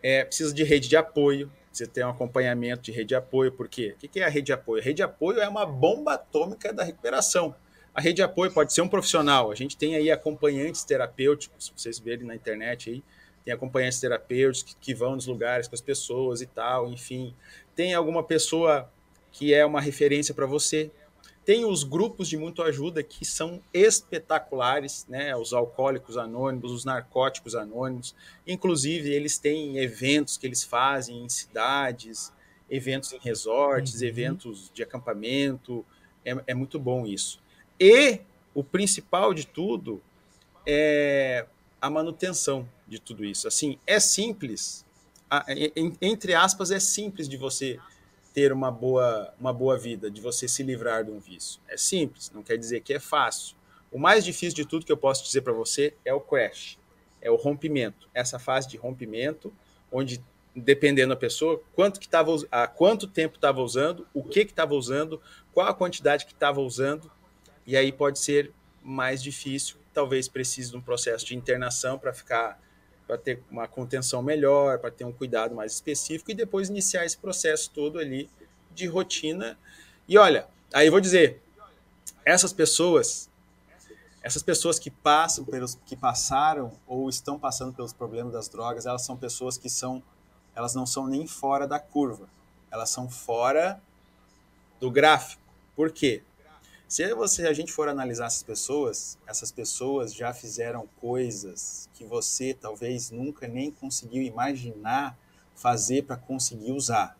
[0.03, 3.69] é, precisa de rede de apoio, você tem um acompanhamento de rede de apoio, por
[3.69, 3.95] quê?
[3.95, 4.83] O que é a rede de apoio?
[4.83, 7.55] A rede de apoio é uma bomba atômica da recuperação.
[7.95, 11.99] A rede de apoio pode ser um profissional, a gente tem aí acompanhantes terapêuticos, vocês
[11.99, 13.05] verem na internet aí,
[13.51, 17.35] tem acompanhantes terapêuticos que, que vão nos lugares com as pessoas e tal, enfim
[17.81, 18.93] tem alguma pessoa
[19.33, 20.91] que é uma referência para você.
[21.47, 25.35] Tem os grupos de muito ajuda que são espetaculares, né?
[25.35, 28.15] Os alcoólicos anônimos, os narcóticos anônimos.
[28.47, 32.31] Inclusive, eles têm eventos que eles fazem em cidades,
[32.69, 34.09] eventos em resorts, uhum.
[34.09, 35.83] eventos de acampamento.
[36.23, 37.41] É, é muito bom isso.
[37.81, 38.21] E
[38.53, 40.03] o principal de tudo
[40.67, 41.47] é
[41.81, 43.47] a manutenção de tudo isso.
[43.47, 44.85] Assim, é simples,
[46.03, 47.79] entre aspas, é simples de você
[48.35, 51.61] ter uma boa, uma boa vida, de você se livrar de um vício.
[51.69, 53.57] É simples, não quer dizer que é fácil.
[53.91, 56.79] O mais difícil de tudo que eu posso dizer para você é o crash,
[57.21, 58.09] é o rompimento.
[58.13, 59.53] Essa fase de rompimento,
[59.91, 60.23] onde
[60.55, 64.75] dependendo da pessoa, quanto que tava, há quanto tempo estava usando, o que que estava
[64.75, 65.21] usando,
[65.53, 67.11] qual a quantidade que estava usando,
[67.65, 72.61] e aí pode ser mais difícil, talvez precise de um processo de internação para ficar
[73.11, 77.19] para ter uma contenção melhor, para ter um cuidado mais específico e depois iniciar esse
[77.19, 78.31] processo todo ali
[78.73, 79.59] de rotina.
[80.07, 81.43] E olha, aí vou dizer,
[82.25, 83.29] essas pessoas
[84.23, 89.03] essas pessoas que passam pelos que passaram ou estão passando pelos problemas das drogas, elas
[89.03, 90.01] são pessoas que são
[90.55, 92.29] elas não são nem fora da curva.
[92.71, 93.83] Elas são fora
[94.79, 95.43] do gráfico.
[95.75, 96.23] Por quê?
[96.91, 102.53] Se você a gente for analisar essas pessoas, essas pessoas já fizeram coisas que você
[102.53, 105.17] talvez nunca nem conseguiu imaginar
[105.55, 107.17] fazer para conseguir usar,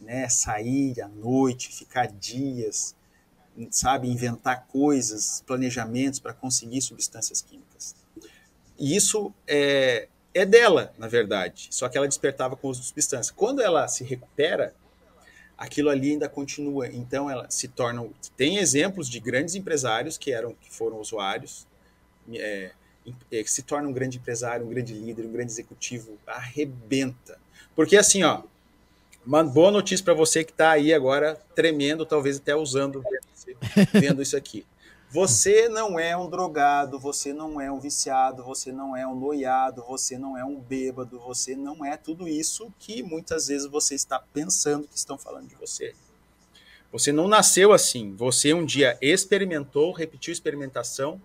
[0.00, 0.26] né?
[0.30, 2.96] Sair à noite, ficar dias,
[3.70, 7.94] sabe, inventar coisas, planejamentos para conseguir substâncias químicas.
[8.78, 13.34] E isso é, é dela, na verdade, só que ela despertava com uso de.
[13.36, 14.74] Quando ela se recupera,
[15.56, 16.88] aquilo ali ainda continua.
[16.88, 18.06] Então ela se torna.
[18.36, 21.66] Tem exemplos de grandes empresários que eram que foram usuários,
[22.32, 22.72] é,
[23.30, 27.38] é, que se torna um grande empresário, um grande líder, um grande executivo, arrebenta.
[27.74, 28.42] Porque assim, ó,
[29.26, 33.02] uma boa notícia para você que está aí agora tremendo, talvez até usando
[33.92, 34.66] vendo isso aqui.
[35.14, 39.84] Você não é um drogado, você não é um viciado, você não é um noiado,
[39.86, 44.18] você não é um bêbado, você não é tudo isso que muitas vezes você está
[44.18, 45.94] pensando que estão falando de você.
[46.90, 48.12] Você não nasceu assim.
[48.16, 51.22] Você um dia experimentou, repetiu a experimentação,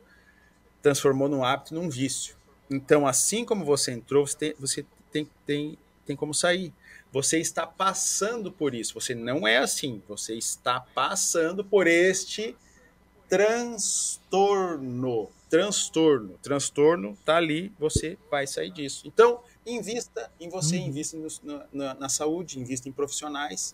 [0.84, 2.36] transformou num hábito, num vício.
[2.69, 6.71] Então, assim como você entrou, você tem, você tem, tem, tem como sair.
[7.12, 8.93] Você está passando por isso.
[8.93, 9.99] Você não é assim.
[10.08, 12.56] Você está passando por este
[13.29, 15.29] transtorno.
[15.49, 16.35] Transtorno.
[16.41, 19.03] Transtorno tá ali, você vai sair disso.
[19.05, 20.87] Então, invista em você, hum.
[20.87, 21.27] invista no,
[21.71, 23.73] na, na, saúde, invista em profissionais.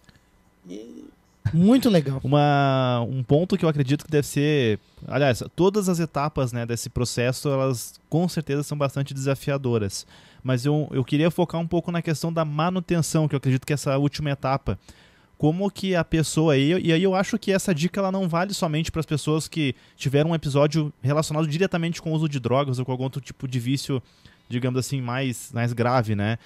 [0.70, 1.06] E...
[1.54, 2.20] Muito legal.
[2.24, 4.80] Uma, um ponto que eu acredito que deve ser.
[5.08, 10.06] Aliás, todas as etapas né, desse processo, elas com certeza são bastante desafiadoras
[10.46, 13.74] mas eu, eu queria focar um pouco na questão da manutenção, que eu acredito que
[13.74, 14.78] é essa última etapa.
[15.38, 18.54] Como que a pessoa aí, e aí eu acho que essa dica ela não vale
[18.54, 22.80] somente para as pessoas que tiveram um episódio relacionado diretamente com o uso de drogas
[22.80, 24.02] ou com algum outro tipo de vício,
[24.48, 26.38] digamos assim, mais, mais grave, né?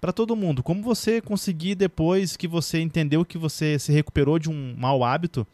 [0.00, 4.48] Para todo mundo, como você conseguir depois que você entendeu que você se recuperou de
[4.48, 5.46] um mau hábito,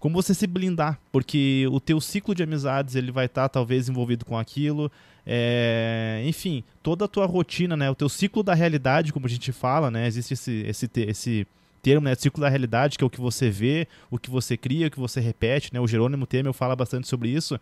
[0.00, 3.88] como você se blindar, porque o teu ciclo de amizades ele vai estar tá, talvez
[3.88, 4.90] envolvido com aquilo,
[5.24, 9.52] é, enfim, toda a tua rotina, né, o teu ciclo da realidade, como a gente
[9.52, 11.46] fala, né, existe esse, esse, esse
[11.82, 14.86] termo, né, ciclo da realidade, que é o que você vê, o que você cria,
[14.86, 17.58] o que você repete, né, o Jerônimo Temer fala bastante sobre isso,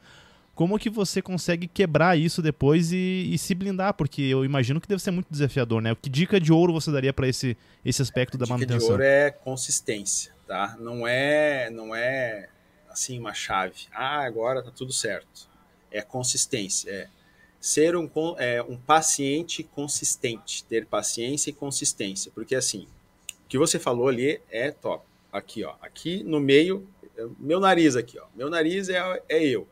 [0.54, 3.94] como que você consegue quebrar isso depois e, e, se blindar?
[3.94, 5.94] Porque eu imagino que deve ser muito desafiador, né?
[5.94, 8.78] Que dica de ouro você daria para esse, esse aspecto da manutenção?
[8.78, 10.76] Dica de ouro é consistência tá?
[10.80, 12.48] Não é, não é
[12.88, 13.87] assim uma chave.
[13.92, 15.48] Ah, agora tá tudo certo.
[15.92, 17.09] É consistência, é
[17.61, 22.88] ser um, é, um paciente consistente, ter paciência e consistência, porque assim,
[23.50, 25.04] que você falou ali é top.
[25.32, 26.88] Aqui, ó, aqui no meio,
[27.38, 29.66] meu nariz aqui, ó, meu nariz é, é eu.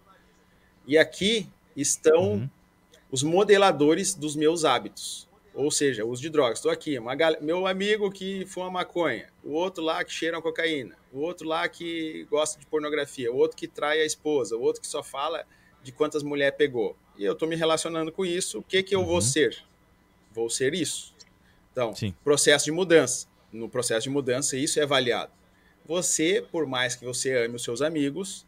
[0.85, 2.51] E aqui estão uhum.
[3.11, 5.29] os modeladores dos meus hábitos.
[5.55, 6.59] Ou seja, uso de drogas.
[6.59, 11.21] Estou aqui, uma, meu amigo que fuma maconha, o outro lá que cheira cocaína, o
[11.21, 14.89] outro lá que gosta de pornografia, o outro que trai a esposa, o outro que
[14.89, 15.45] só fala
[15.83, 16.97] de quantas mulheres pegou.
[17.17, 19.07] E eu estou me relacionando com isso, o que, que eu uhum.
[19.07, 19.65] vou ser?
[20.33, 21.15] Vou ser isso.
[21.73, 22.13] Então, Sim.
[22.25, 23.28] processo de mudança.
[23.53, 25.33] No processo de mudança, isso é avaliado.
[25.87, 28.47] Você, por mais que você ame os seus amigos,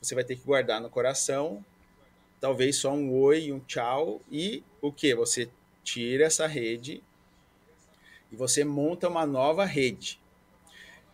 [0.00, 1.64] você vai ter que guardar no coração
[2.40, 5.14] talvez só um oi, um tchau e o que?
[5.14, 5.48] Você
[5.82, 7.02] tira essa rede
[8.30, 10.20] e você monta uma nova rede.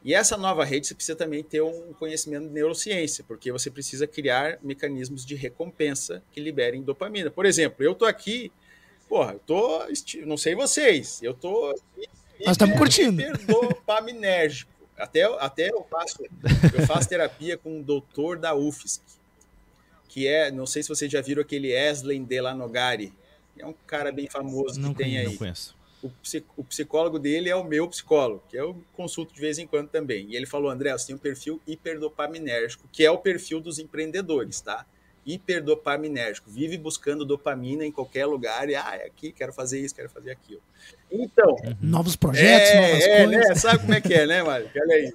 [0.02, 4.06] E essa nova rede você precisa também ter um conhecimento de neurociência, porque você precisa
[4.06, 7.30] criar mecanismos de recompensa que liberem dopamina.
[7.30, 8.52] Por exemplo, eu tô aqui,
[9.08, 9.80] porra, eu tô,
[10.26, 11.74] não sei vocês, eu tô
[12.40, 13.22] nós estamos curtindo.
[13.46, 14.72] Dopaminérgico.
[14.96, 16.18] Até, até eu faço,
[16.72, 19.00] eu faço terapia com um doutor da UFSC,
[20.08, 23.12] que é, não sei se vocês já viram aquele Eslen Delanogari,
[23.58, 25.26] é um cara bem famoso não que tem aí.
[25.26, 25.76] Não conheço.
[26.02, 26.10] O,
[26.58, 30.26] o, psicólogo dele é o meu psicólogo, que eu consulto de vez em quando também.
[30.28, 34.60] E ele falou, André, você tem um perfil hiperdopaminérgico, que é o perfil dos empreendedores,
[34.60, 34.84] tá?
[35.26, 36.50] Hiperdopaminérgico.
[36.50, 40.30] Vive buscando dopamina em qualquer lugar e, ah, é aqui, quero fazer isso, quero fazer
[40.30, 40.60] aquilo.
[41.10, 41.50] Então...
[41.50, 41.76] Uhum.
[41.80, 43.48] Novos projetos, é, novas é, coisas.
[43.48, 43.54] Né?
[43.54, 44.70] Sabe como é que é, né, Mário?
[44.76, 45.12] Olha aí.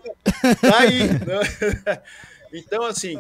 [0.56, 1.08] Tá aí.
[1.08, 2.02] Né?
[2.54, 3.19] então, assim,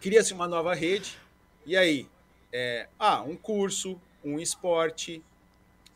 [0.00, 1.18] cria-se uma nova rede,
[1.64, 2.06] e aí?
[2.52, 5.22] É, ah, um curso, um esporte,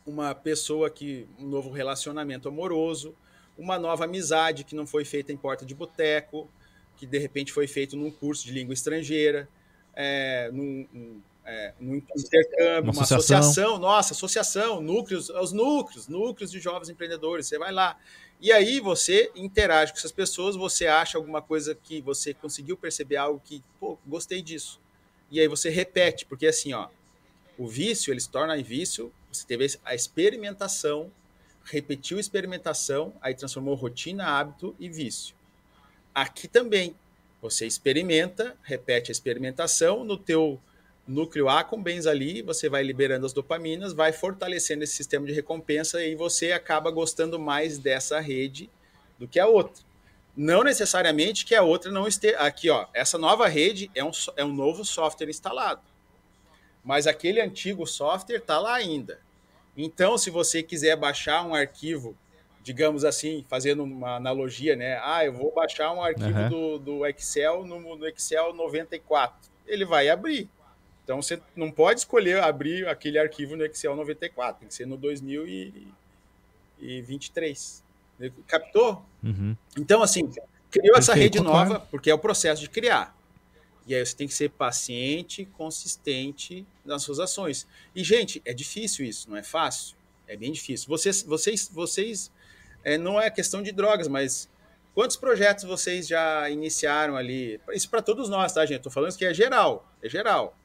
[0.06, 3.14] uma pessoa que um novo relacionamento amoroso,
[3.56, 6.48] uma nova amizade que não foi feita em porta de boteco,
[6.96, 9.48] que de repente foi feito num curso de língua estrangeira,
[9.94, 13.38] é, num, um, é, num intercâmbio, uma, uma associação.
[13.38, 13.78] associação.
[13.78, 17.98] nossa, associação, núcleos, os núcleos, núcleos de jovens empreendedores, você vai lá.
[18.40, 23.16] E aí você interage com essas pessoas, você acha alguma coisa que você conseguiu perceber
[23.16, 24.80] algo que, pô, gostei disso
[25.30, 26.88] e aí você repete, porque assim, ó,
[27.56, 31.10] o vício, ele se torna em vício, você teve a experimentação,
[31.64, 35.36] repetiu a experimentação, aí transformou rotina, hábito e vício.
[36.12, 36.96] Aqui também,
[37.40, 40.60] você experimenta, repete a experimentação, no teu
[41.06, 46.14] núcleo accumbens ali, você vai liberando as dopaminas, vai fortalecendo esse sistema de recompensa e
[46.14, 48.70] você acaba gostando mais dessa rede
[49.18, 49.82] do que a outra.
[50.36, 52.38] Não necessariamente que a outra não esteja.
[52.38, 55.82] Aqui, ó, essa nova rede é um, é um novo software instalado.
[56.84, 59.20] Mas aquele antigo software está lá ainda.
[59.76, 62.16] Então, se você quiser baixar um arquivo,
[62.62, 65.00] digamos assim, fazendo uma analogia, né?
[65.02, 66.48] Ah, eu vou baixar um arquivo uhum.
[66.48, 69.50] do, do Excel no, no Excel 94.
[69.66, 70.48] Ele vai abrir
[71.10, 74.96] então você não pode escolher abrir aquele arquivo no Excel 94, tem que ser no
[74.96, 77.82] 2023.
[78.46, 79.04] Captou?
[79.20, 79.56] Uhum.
[79.76, 81.70] Então, assim, criou Perfeito, essa rede claro.
[81.70, 83.12] nova, porque é o processo de criar.
[83.88, 87.66] E aí você tem que ser paciente, consistente nas suas ações.
[87.92, 89.96] E, gente, é difícil isso, não é fácil?
[90.28, 90.86] É bem difícil.
[90.86, 92.30] Vocês, vocês, vocês
[92.84, 94.48] é, não é questão de drogas, mas
[94.94, 97.60] quantos projetos vocês já iniciaram ali?
[97.72, 98.78] Isso para todos nós, tá, gente?
[98.78, 100.56] Estou falando isso que é geral, é geral.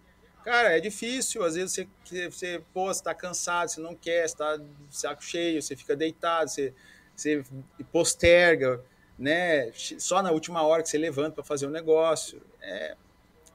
[0.44, 1.44] Cara, é difícil.
[1.44, 4.60] Às vezes você, você pô, você tá cansado, você não quer, você tá
[4.92, 6.72] saco cheio, você fica deitado, você,
[7.16, 7.44] você
[7.92, 8.80] posterga,
[9.18, 9.72] né?
[9.74, 12.42] Só na última hora que você levanta para fazer um negócio.
[12.62, 12.96] É,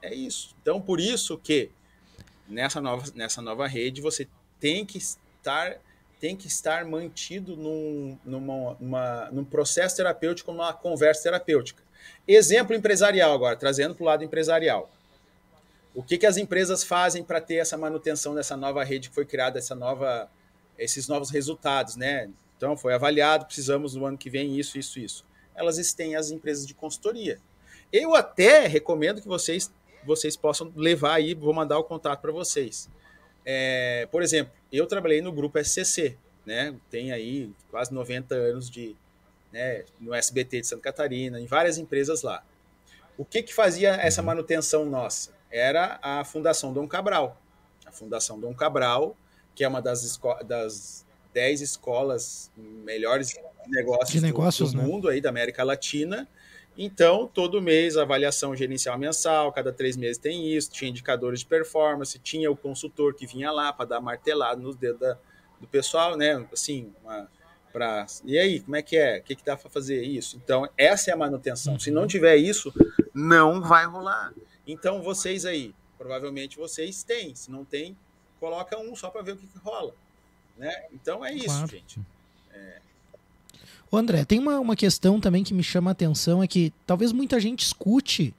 [0.03, 0.57] é isso.
[0.61, 1.71] Então, por isso que
[2.49, 4.27] nessa nova, nessa nova rede você
[4.59, 5.79] tem que estar
[6.21, 11.83] tem que estar mantido num, numa, uma, num processo terapêutico, numa conversa terapêutica.
[12.29, 14.91] Exemplo empresarial agora, trazendo para o lado empresarial.
[15.95, 19.25] O que, que as empresas fazem para ter essa manutenção dessa nova rede que foi
[19.25, 20.31] criada, essa nova,
[20.79, 22.31] esses novos resultados, né?
[22.57, 25.25] Então, foi avaliado, precisamos no ano que vem isso, isso, isso.
[25.55, 27.41] Elas têm as empresas de consultoria.
[27.91, 29.73] Eu até recomendo que vocês,
[30.05, 32.89] vocês possam levar aí, vou mandar o contato para vocês.
[33.45, 36.75] É, por exemplo, eu trabalhei no grupo SCC, né?
[36.91, 38.97] Tem aí quase 90 anos de,
[39.53, 42.43] né, no SBT de Santa Catarina, em várias empresas lá.
[43.17, 45.39] O que, que fazia essa manutenção nossa?
[45.51, 47.41] era a Fundação Dom Cabral.
[47.85, 49.17] A Fundação Dom Cabral,
[49.55, 53.35] que é uma das, das dez escolas melhores
[53.67, 54.89] negócios, de negócios do, do né?
[54.89, 56.29] mundo aí da América Latina.
[56.83, 62.19] Então, todo mês, avaliação gerencial mensal, cada três meses tem isso, tinha indicadores de performance,
[62.19, 65.19] tinha o consultor que vinha lá para dar martelado nos dedos da,
[65.61, 66.43] do pessoal, né?
[66.51, 67.29] Assim, uma,
[67.71, 69.19] pra, e aí, como é que é?
[69.19, 70.41] O que, que dá para fazer isso?
[70.43, 71.79] Então, essa é a manutenção.
[71.79, 72.09] Se não uhum.
[72.09, 72.73] tiver isso,
[73.13, 74.33] não vai rolar.
[74.67, 77.35] Então, vocês aí, provavelmente vocês têm.
[77.35, 77.95] Se não tem,
[78.41, 79.95] coloca um só para ver o que, que, rola.
[80.57, 80.87] Né?
[80.95, 81.67] Então, é isso, claro.
[81.67, 82.01] gente.
[82.55, 82.81] É...
[83.97, 87.41] André, tem uma, uma questão também que me chama a atenção, é que talvez muita
[87.41, 88.33] gente escute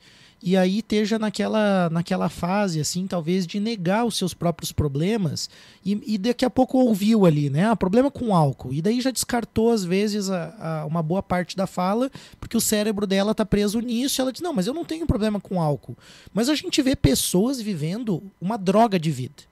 [0.44, 5.50] e aí esteja naquela, naquela fase, assim, talvez de negar os seus próprios problemas
[5.86, 7.66] e, e daqui a pouco ouviu ali, né?
[7.66, 8.74] Ah, problema com álcool.
[8.74, 12.62] E daí já descartou, às vezes, a, a, uma boa parte da fala, porque o
[12.62, 14.20] cérebro dela tá preso nisso.
[14.20, 15.96] Ela diz: Não, mas eu não tenho problema com álcool.
[16.34, 19.51] Mas a gente vê pessoas vivendo uma droga de vida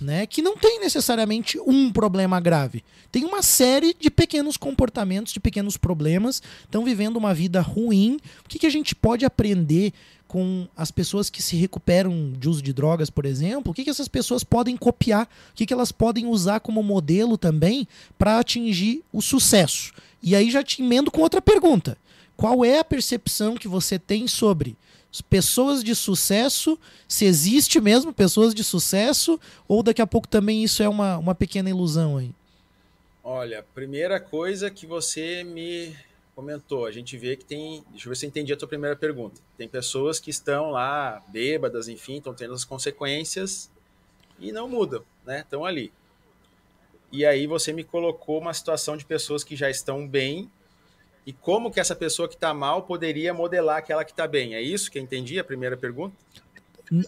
[0.00, 0.26] né?
[0.26, 2.82] Que não tem necessariamente um problema grave.
[3.12, 8.18] Tem uma série de pequenos comportamentos, de pequenos problemas, estão vivendo uma vida ruim.
[8.44, 9.92] O que, que a gente pode aprender
[10.26, 13.72] com as pessoas que se recuperam de uso de drogas, por exemplo?
[13.72, 15.28] O que, que essas pessoas podem copiar?
[15.50, 19.92] O que, que elas podem usar como modelo também para atingir o sucesso?
[20.22, 21.98] E aí já te emendo com outra pergunta.
[22.36, 24.76] Qual é a percepção que você tem sobre
[25.20, 30.82] pessoas de sucesso, se existe mesmo pessoas de sucesso, ou daqui a pouco também isso
[30.82, 32.32] é uma, uma pequena ilusão aí?
[33.24, 35.96] Olha, primeira coisa que você me
[36.34, 37.84] comentou, a gente vê que tem.
[37.90, 39.40] Deixa eu ver se eu entendi a tua primeira pergunta.
[39.58, 43.70] Tem pessoas que estão lá bêbadas, enfim, estão tendo as consequências
[44.38, 45.40] e não mudam, né?
[45.40, 45.92] Estão ali.
[47.12, 50.50] E aí você me colocou uma situação de pessoas que já estão bem
[51.26, 54.54] e como que essa pessoa que está mal poderia modelar aquela que está bem.
[54.54, 56.16] É isso que eu entendi a primeira pergunta?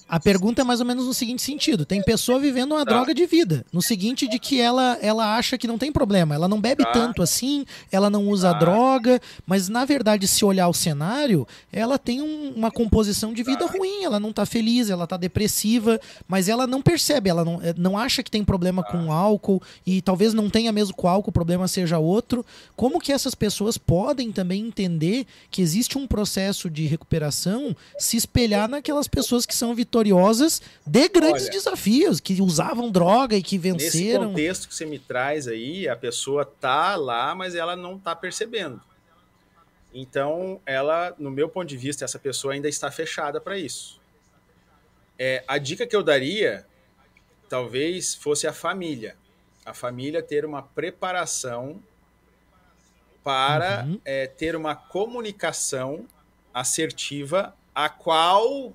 [0.08, 2.92] A pergunta é mais ou menos no seguinte sentido: tem pessoa vivendo uma tá.
[2.92, 3.66] droga de vida.
[3.72, 6.92] No seguinte, de que ela, ela acha que não tem problema, ela não bebe tá.
[6.92, 8.58] tanto assim, ela não usa tá.
[8.60, 13.66] droga, mas na verdade, se olhar o cenário, ela tem um, uma composição de vida
[13.66, 13.72] tá.
[13.76, 17.74] ruim, ela não tá feliz, ela tá depressiva, mas ela não percebe, ela não, eh,
[17.76, 19.12] não acha que tem problema com tá.
[19.12, 22.46] álcool e talvez não tenha mesmo com álcool, o problema seja outro.
[22.76, 28.68] Como que essas pessoas podem também entender que existe um processo de recuperação se espelhar
[28.68, 34.24] naquelas pessoas que são vitoriosas de grandes Olha, desafios, que usavam droga e que venceram.
[34.24, 38.14] Nesse contexto que você me traz aí, a pessoa tá lá, mas ela não tá
[38.14, 38.80] percebendo.
[39.94, 44.00] Então, ela, no meu ponto de vista, essa pessoa ainda está fechada para isso.
[45.18, 46.66] É, a dica que eu daria
[47.48, 49.14] talvez fosse a família.
[49.64, 51.80] A família ter uma preparação
[53.22, 54.00] para uhum.
[54.04, 56.06] é, ter uma comunicação
[56.52, 58.72] assertiva, a qual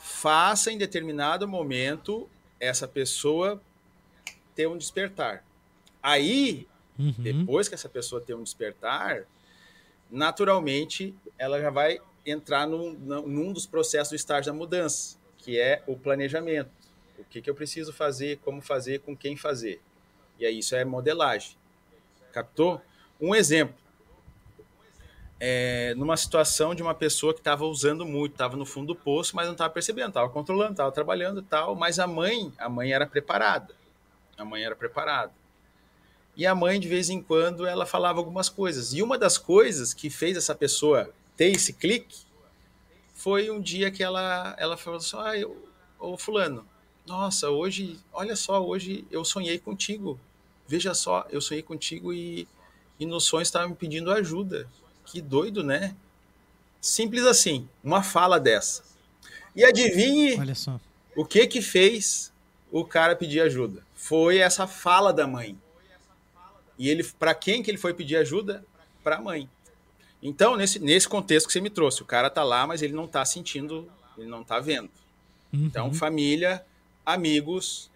[0.00, 2.28] faça em determinado momento
[2.58, 3.62] essa pessoa
[4.54, 5.44] ter um despertar.
[6.02, 6.66] Aí,
[6.98, 7.14] uhum.
[7.18, 9.26] depois que essa pessoa ter um despertar,
[10.10, 15.82] naturalmente ela já vai entrar num, num dos processos do estágio da mudança, que é
[15.86, 16.70] o planejamento.
[17.18, 19.80] O que, que eu preciso fazer, como fazer, com quem fazer.
[20.38, 21.56] E aí isso é modelagem.
[22.32, 22.80] Captou?
[23.20, 23.74] Um exemplo.
[25.42, 29.34] É, numa situação de uma pessoa que estava usando muito, estava no fundo do poço,
[29.34, 33.06] mas não estava percebendo, estava controlando, estava trabalhando tal, mas a mãe, a mãe era
[33.06, 33.74] preparada.
[34.36, 35.32] A mãe era preparada.
[36.36, 38.92] E a mãe, de vez em quando, ela falava algumas coisas.
[38.92, 42.18] E uma das coisas que fez essa pessoa ter esse clique
[43.14, 45.68] foi um dia que ela, ela falou assim: ah, eu,
[45.98, 46.66] ô Fulano,
[47.06, 50.18] nossa, hoje, olha só, hoje eu sonhei contigo.
[50.66, 52.46] Veja só, eu sonhei contigo e,
[52.98, 54.68] e no sonho estava me pedindo ajuda.
[55.10, 55.96] Que doido, né?
[56.80, 58.82] Simples assim, uma fala dessa.
[59.56, 60.36] E adivinhe
[61.16, 62.32] o que que fez
[62.70, 63.82] o cara pedir ajuda?
[63.92, 65.58] Foi essa fala da mãe.
[66.78, 68.64] E ele, para quem que ele foi pedir ajuda?
[69.02, 69.50] Para a mãe.
[70.22, 73.08] Então, nesse, nesse contexto que você me trouxe, o cara tá lá, mas ele não
[73.08, 74.90] tá sentindo, ele não tá vendo.
[75.52, 75.66] Uhum.
[75.66, 76.64] Então, família,
[77.04, 77.90] amigos,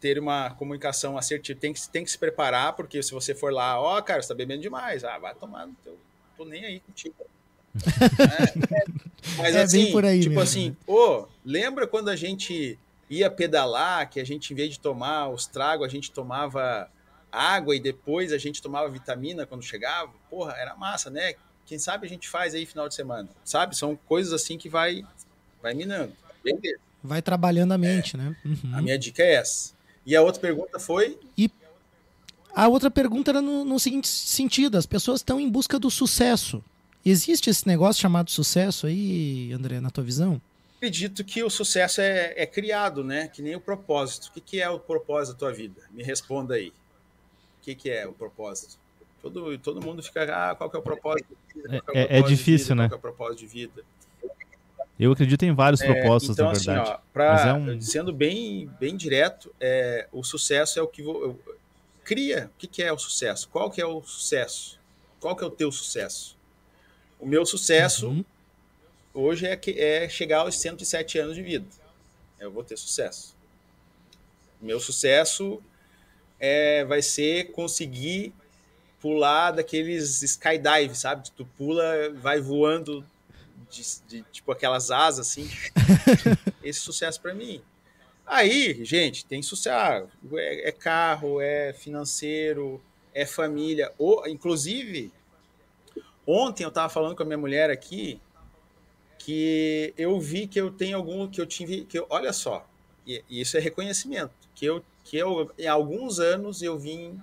[0.00, 3.80] ter uma comunicação assertiva, tem que, tem que se preparar, porque se você for lá,
[3.80, 5.98] ó, oh, cara, você tá bebendo demais, ah, vai tomar teu,
[6.36, 7.14] tô nem aí contigo.
[7.74, 8.84] é, é,
[9.36, 10.76] mas é assim, tipo mesmo, assim, né?
[10.86, 12.78] pô, lembra quando a gente
[13.10, 16.88] ia pedalar, que a gente, em vez de tomar os tragos, a gente tomava
[17.32, 21.34] água e depois a gente tomava vitamina quando chegava, porra, era massa, né?
[21.66, 23.76] Quem sabe a gente faz aí final de semana, sabe?
[23.76, 25.04] São coisas assim que vai,
[25.60, 26.12] vai minando.
[26.44, 26.78] Beleza.
[27.04, 28.18] Vai trabalhando a mente, é.
[28.18, 28.36] né?
[28.44, 28.74] Uhum.
[28.76, 29.74] A minha dica é essa.
[30.06, 31.18] E a outra pergunta foi?
[31.36, 31.50] E
[32.54, 36.64] a outra pergunta era no, no seguinte sentido: as pessoas estão em busca do sucesso.
[37.04, 40.40] Existe esse negócio chamado sucesso aí, André, na tua visão?
[40.78, 43.28] Acredito que o sucesso é, é criado, né?
[43.28, 44.28] Que nem o propósito.
[44.28, 45.82] O que, que é o propósito da tua vida?
[45.92, 46.72] Me responda aí
[47.64, 48.76] que, que é o propósito?
[49.22, 51.34] Todo, todo mundo fica, ah, qual que é o propósito?
[51.56, 52.88] É, é, propósito é, difícil, né?
[52.88, 53.82] Qual é o propósito de vida?
[54.98, 56.90] Eu acredito em vários é, propósitos, então, na assim, verdade.
[56.90, 57.80] Assim, ó, pra, é um...
[57.80, 61.38] Sendo bem, bem direto, é, o sucesso é o que vou,
[62.04, 62.50] cria.
[62.54, 63.48] O que, que é o sucesso?
[63.48, 64.78] Qual que é o sucesso?
[65.18, 66.36] Qual que é o teu sucesso?
[67.18, 68.24] O meu sucesso uhum.
[69.12, 71.66] hoje é, que, é chegar aos 107 anos de vida.
[72.38, 73.34] Eu vou ter sucesso.
[74.60, 75.62] Meu sucesso
[76.38, 78.32] é, vai ser conseguir
[79.00, 81.30] pular daqueles skydive, sabe?
[81.30, 83.04] Tu pula, vai voando
[83.74, 85.48] de, de tipo aquelas asas assim.
[86.62, 87.62] Esse sucesso para mim.
[88.26, 90.08] Aí, gente, tem sucesso.
[90.32, 93.92] É, é, carro, é financeiro, é família.
[93.98, 95.12] Ou, inclusive,
[96.26, 98.20] ontem eu tava falando com a minha mulher aqui
[99.18, 102.66] que eu vi que eu tenho algum que eu tive que eu, olha só,
[103.06, 107.18] e, e isso é reconhecimento, que eu que eu, em alguns anos eu vim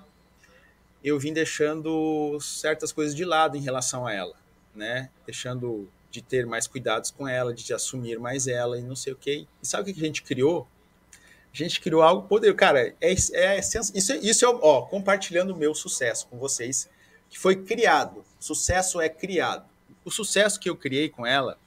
[1.04, 4.36] eu vim deixando certas coisas de lado em relação a ela,
[4.74, 5.10] né?
[5.26, 9.16] Deixando de ter mais cuidados com ela, de assumir mais ela e não sei o
[9.16, 9.48] quê.
[9.64, 10.68] E sabe o que a gente criou?
[11.54, 15.74] A gente criou algo poder, cara, é, é isso, isso é, ó, compartilhando o meu
[15.74, 16.90] sucesso com vocês,
[17.30, 18.24] que foi criado.
[18.40, 19.70] Sucesso é criado.
[20.04, 21.58] O sucesso que eu criei com ela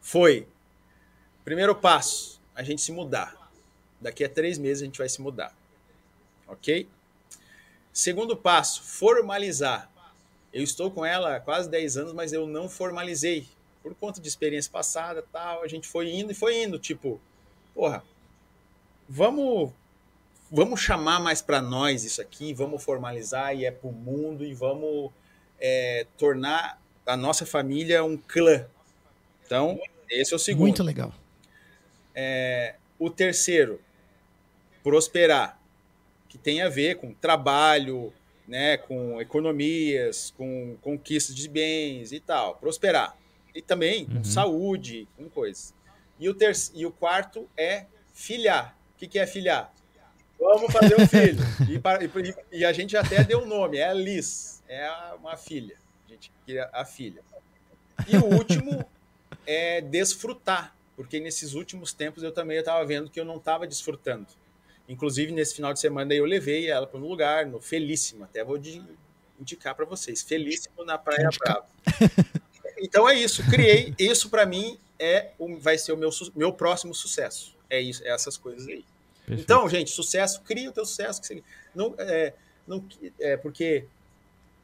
[0.00, 0.46] foi
[1.44, 3.50] primeiro passo, a gente se mudar.
[4.00, 5.54] Daqui a três meses a gente vai se mudar.
[6.46, 6.88] Ok?
[7.92, 9.90] Segundo passo, formalizar.
[10.52, 13.46] Eu estou com ela há quase 10 anos, mas eu não formalizei.
[13.82, 16.78] Por conta de experiência passada tal, a gente foi indo e foi indo.
[16.78, 17.20] Tipo,
[17.74, 18.02] porra,
[19.08, 19.72] vamos
[20.50, 24.52] vamos chamar mais para nós isso aqui, vamos formalizar e é para o mundo e
[24.52, 25.12] vamos
[25.60, 28.66] é, tornar a nossa família um clã.
[29.46, 29.78] Então,
[30.08, 30.66] esse é o segundo.
[30.66, 31.12] Muito legal.
[32.14, 33.80] É, o terceiro,
[34.82, 35.58] prosperar,
[36.28, 38.12] que tem a ver com trabalho,
[38.50, 43.16] né, com economias, com conquista de bens e tal, prosperar.
[43.54, 44.24] E também com uhum.
[44.24, 45.72] saúde, com coisas.
[46.18, 48.76] E o, ter e o quarto é filhar.
[48.94, 49.72] O que, que é filhar?
[50.38, 51.38] Vamos fazer um filho.
[52.52, 55.76] e, e, a gente até deu o nome, é a Liz, é uma filha.
[56.06, 57.22] A gente queria a filha.
[58.08, 58.84] E o último
[59.46, 64.26] é desfrutar, porque nesses últimos tempos eu também estava vendo que eu não estava desfrutando.
[64.90, 68.60] Inclusive, nesse final de semana eu levei ela para um lugar, no Felíssimo, até vou
[69.40, 70.20] indicar para vocês.
[70.20, 71.66] Felíssimo na Praia Brava.
[72.82, 73.94] Então é isso, criei.
[73.98, 77.54] Isso para mim é vai ser o meu, meu próximo sucesso.
[77.68, 78.82] É isso, é essas coisas aí.
[79.26, 79.42] Perfeito.
[79.42, 81.20] Então, gente, sucesso, cria o teu sucesso.
[81.74, 82.32] Não, é,
[82.66, 82.82] não,
[83.18, 83.84] é, porque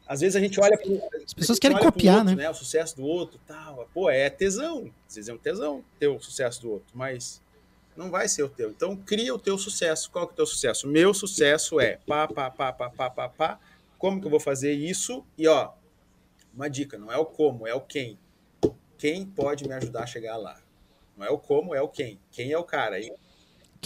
[0.07, 2.45] às vezes a gente olha para As pessoas querem copiar, outro, né?
[2.45, 2.51] né?
[2.51, 3.87] O sucesso do outro, tal.
[3.93, 4.91] Pô, é tesão.
[5.07, 7.43] Às vezes é um tesão ter o sucesso do outro, mas
[7.97, 8.71] não vai ser o teu.
[8.71, 10.11] Então, cria o teu sucesso.
[10.11, 10.87] Qual que é o teu sucesso?
[10.87, 13.61] Meu sucesso é pá, pá, pá, pá, pá, pá, pá.
[13.99, 15.25] Como que eu vou fazer isso?
[15.39, 15.73] E, ó,
[16.55, 18.19] uma dica, não é o como, é o quem.
[18.99, 20.61] Quem pode me ajudar a chegar lá?
[21.17, 22.21] Não é o como, é o quem.
[22.31, 22.99] Quem é o cara?
[23.01, 23.13] E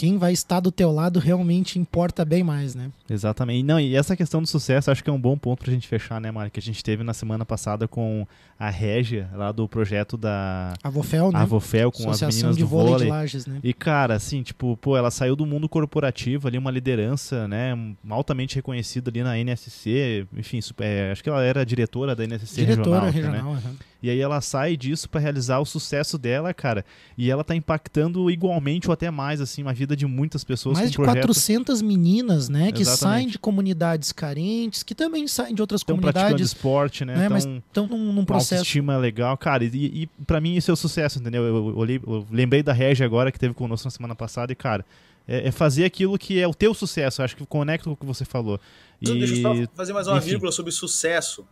[0.01, 2.89] quem vai estar do teu lado realmente importa bem mais, né?
[3.07, 3.63] Exatamente.
[3.63, 6.19] Não, e essa questão do sucesso acho que é um bom ponto pra gente fechar,
[6.19, 6.51] né, Mário?
[6.51, 8.25] Que a gente teve na semana passada com
[8.57, 10.73] a Régia, lá do projeto da...
[10.83, 11.37] Avofel, né?
[11.37, 12.91] Avofel, com Associação as meninas de do vôlei.
[12.93, 13.05] vôlei.
[13.05, 13.59] De Lages, né?
[13.63, 17.77] E, cara, assim, tipo, pô, ela saiu do mundo corporativo ali, uma liderança, né,
[18.09, 22.65] altamente reconhecida ali na NSC, enfim, super, é, acho que ela era diretora da NSC
[22.65, 23.33] diretora regional.
[23.33, 23.61] regional né?
[23.65, 23.75] Uhum.
[24.01, 26.83] E aí ela sai disso para realizar o sucesso dela, cara.
[27.15, 30.77] E ela tá impactando igualmente ou até mais, assim, a vida de muitas pessoas.
[30.77, 31.15] Mais de projeto.
[31.15, 32.71] 400 meninas, né?
[32.71, 36.47] Que saem de comunidades carentes, que também saem de outras tão comunidades.
[36.47, 37.15] esporte, né?
[37.15, 37.23] né?
[37.23, 38.55] Tão, Mas estão num, num processo.
[38.55, 39.37] autoestima legal.
[39.37, 41.43] Cara, e, e para mim isso é o sucesso, entendeu?
[41.43, 44.55] Eu, eu, eu, eu lembrei da Regia agora, que teve conosco na semana passada, e,
[44.55, 44.85] cara,
[45.27, 47.21] é, é, fazer aquilo que é o teu sucesso.
[47.21, 48.59] Acho que conecta com o que você falou.
[49.01, 49.19] Então, e...
[49.19, 50.29] Deixa eu só fazer mais uma Enfim.
[50.29, 51.45] vírgula sobre sucesso.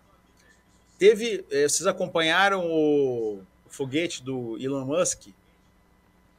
[0.98, 1.46] Teve.
[1.50, 5.28] Eh, vocês acompanharam o foguete do Elon Musk?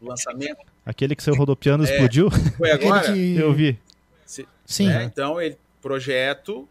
[0.00, 0.69] O lançamento?
[0.84, 2.30] Aquele que seu rodopiano é, explodiu?
[2.56, 3.12] Foi agora?
[3.12, 3.36] Que...
[3.36, 3.78] Eu vi.
[4.24, 4.88] Se, Sim.
[4.88, 5.04] Né?
[5.04, 6.68] Então, ele, projeto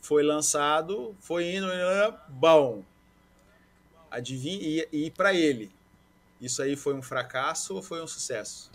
[0.00, 1.66] foi lançado, foi indo,
[2.28, 2.82] bom.
[4.10, 5.70] Adivinha, e, e para ele,
[6.40, 8.70] isso aí foi um fracasso ou foi um sucesso?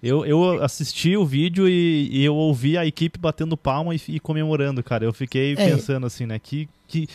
[0.00, 4.20] Eu, eu assisti o vídeo e, e eu ouvi a equipe batendo palma e, e
[4.20, 5.04] comemorando, cara.
[5.04, 5.56] Eu fiquei é.
[5.56, 6.38] pensando assim, né?
[6.38, 7.08] Que, que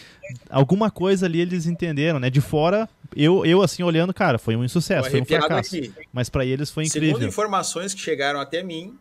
[0.50, 2.30] alguma coisa ali eles entenderam, né?
[2.30, 5.78] De fora, eu, eu assim, olhando, cara, foi um insucesso, foi um fracasso.
[5.78, 5.94] Aqui.
[6.12, 7.16] Mas para eles foi incrível.
[7.16, 9.00] Segundo informações que chegaram até mim,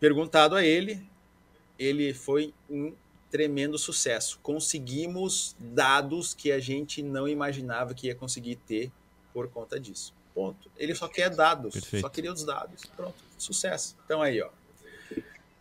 [0.00, 1.00] perguntado a ele,
[1.78, 2.92] ele foi um
[3.30, 4.40] tremendo sucesso.
[4.42, 8.90] Conseguimos dados que a gente não imaginava que ia conseguir ter
[9.32, 10.12] por conta disso.
[10.34, 10.70] Ponto.
[10.76, 12.02] Ele só quer dados, Perfeito.
[12.02, 12.82] só queria os dados.
[12.96, 13.96] Pronto, sucesso.
[14.04, 14.48] Então aí, ó.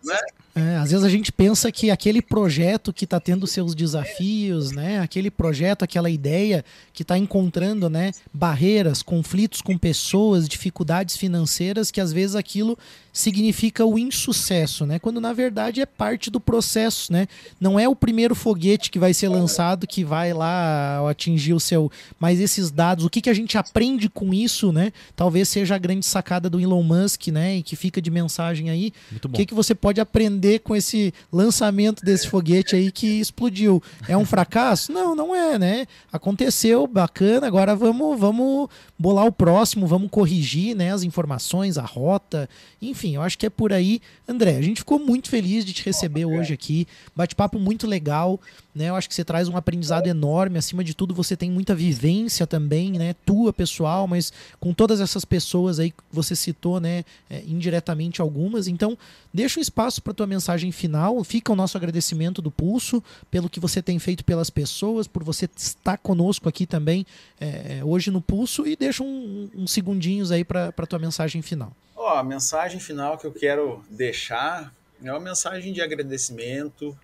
[0.03, 0.17] Né?
[0.55, 4.99] É, às vezes a gente pensa que aquele projeto que está tendo seus desafios, né,
[4.99, 12.01] aquele projeto, aquela ideia que está encontrando né, barreiras, conflitos com pessoas, dificuldades financeiras, que
[12.01, 12.77] às vezes aquilo
[13.11, 14.99] significa o insucesso, né?
[14.99, 17.27] Quando na verdade é parte do processo, né?
[17.59, 21.91] Não é o primeiro foguete que vai ser lançado que vai lá atingir o seu,
[22.19, 24.91] mas esses dados, o que, que a gente aprende com isso, né?
[25.15, 27.57] Talvez seja a grande sacada do Elon Musk, né?
[27.57, 28.93] E que fica de mensagem aí.
[29.23, 33.81] O que, que você pode aprender com esse lançamento desse foguete aí que explodiu?
[34.07, 34.91] É um fracasso?
[34.91, 35.87] Não, não é, né?
[36.11, 37.47] Aconteceu, bacana.
[37.47, 40.93] Agora vamos, vamos bolar o próximo, vamos corrigir, né?
[40.93, 42.47] As informações, a rota,
[42.81, 44.01] enfim enfim, eu acho que é por aí.
[44.27, 46.85] André, a gente ficou muito feliz de te receber oh, hoje aqui.
[47.15, 48.37] Bate-papo muito legal,
[48.75, 48.89] né?
[48.89, 50.57] Eu acho que você traz um aprendizado enorme.
[50.57, 53.15] Acima de tudo, você tem muita vivência também, né?
[53.25, 57.05] Tua pessoal, mas com todas essas pessoas aí que você citou, né?
[57.29, 58.67] É, indiretamente algumas.
[58.67, 58.97] Então,
[59.33, 61.23] deixa um espaço para tua mensagem final.
[61.23, 63.01] Fica o nosso agradecimento do Pulso
[63.31, 67.05] pelo que você tem feito pelas pessoas, por você estar conosco aqui também
[67.39, 71.71] é, hoje no Pulso e deixa um, um segundinhos aí para tua mensagem final.
[71.95, 76.97] Ó, a mensagem final que eu quero deixar é uma mensagem de agradecimento,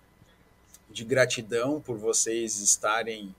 [0.90, 3.34] de gratidão por vocês estarem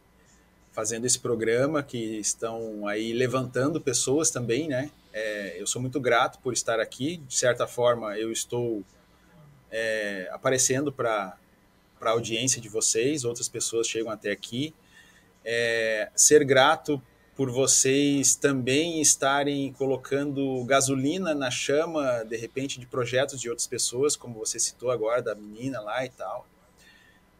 [0.72, 4.90] fazendo esse programa, que estão aí levantando pessoas também, né?
[5.14, 7.18] É, eu sou muito grato por estar aqui.
[7.28, 8.84] De certa forma, eu estou
[9.72, 11.38] é, aparecendo para
[12.02, 14.74] a audiência de vocês, outras pessoas chegam até aqui.
[15.44, 17.02] É, ser grato
[17.36, 24.16] por vocês também estarem colocando gasolina na chama, de repente, de projetos de outras pessoas,
[24.16, 26.48] como você citou agora, da menina lá e tal.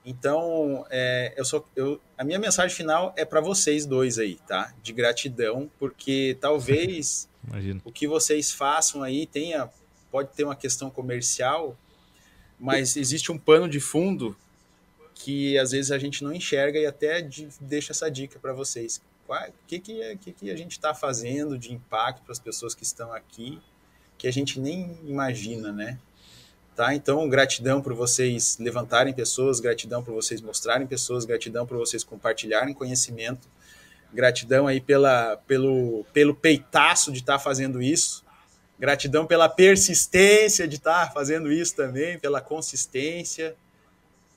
[0.06, 4.74] Então, é, eu sou, eu, a minha mensagem final é para vocês dois aí, tá?
[4.82, 7.28] De gratidão, porque talvez
[7.84, 9.68] o que vocês façam aí tenha,
[10.12, 11.76] pode ter uma questão comercial,
[12.60, 14.36] mas existe um pano de fundo
[15.14, 19.02] que às vezes a gente não enxerga e até de, deixa essa dica para vocês
[19.30, 22.74] o que, que, é, que, que a gente está fazendo de impacto para as pessoas
[22.74, 23.60] que estão aqui,
[24.18, 26.00] que a gente nem imagina, né?
[26.76, 26.94] Tá?
[26.94, 32.74] Então, gratidão por vocês levantarem pessoas, gratidão por vocês mostrarem pessoas, gratidão por vocês compartilharem
[32.74, 33.50] conhecimento,
[34.14, 38.24] gratidão aí pela, pelo, pelo peitaço de estar tá fazendo isso,
[38.80, 43.56] gratidão pela persistência de estar tá fazendo isso também, pela consistência.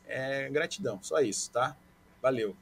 [0.08, 1.76] É, gratidão, só isso, tá?
[2.22, 2.56] Valeu.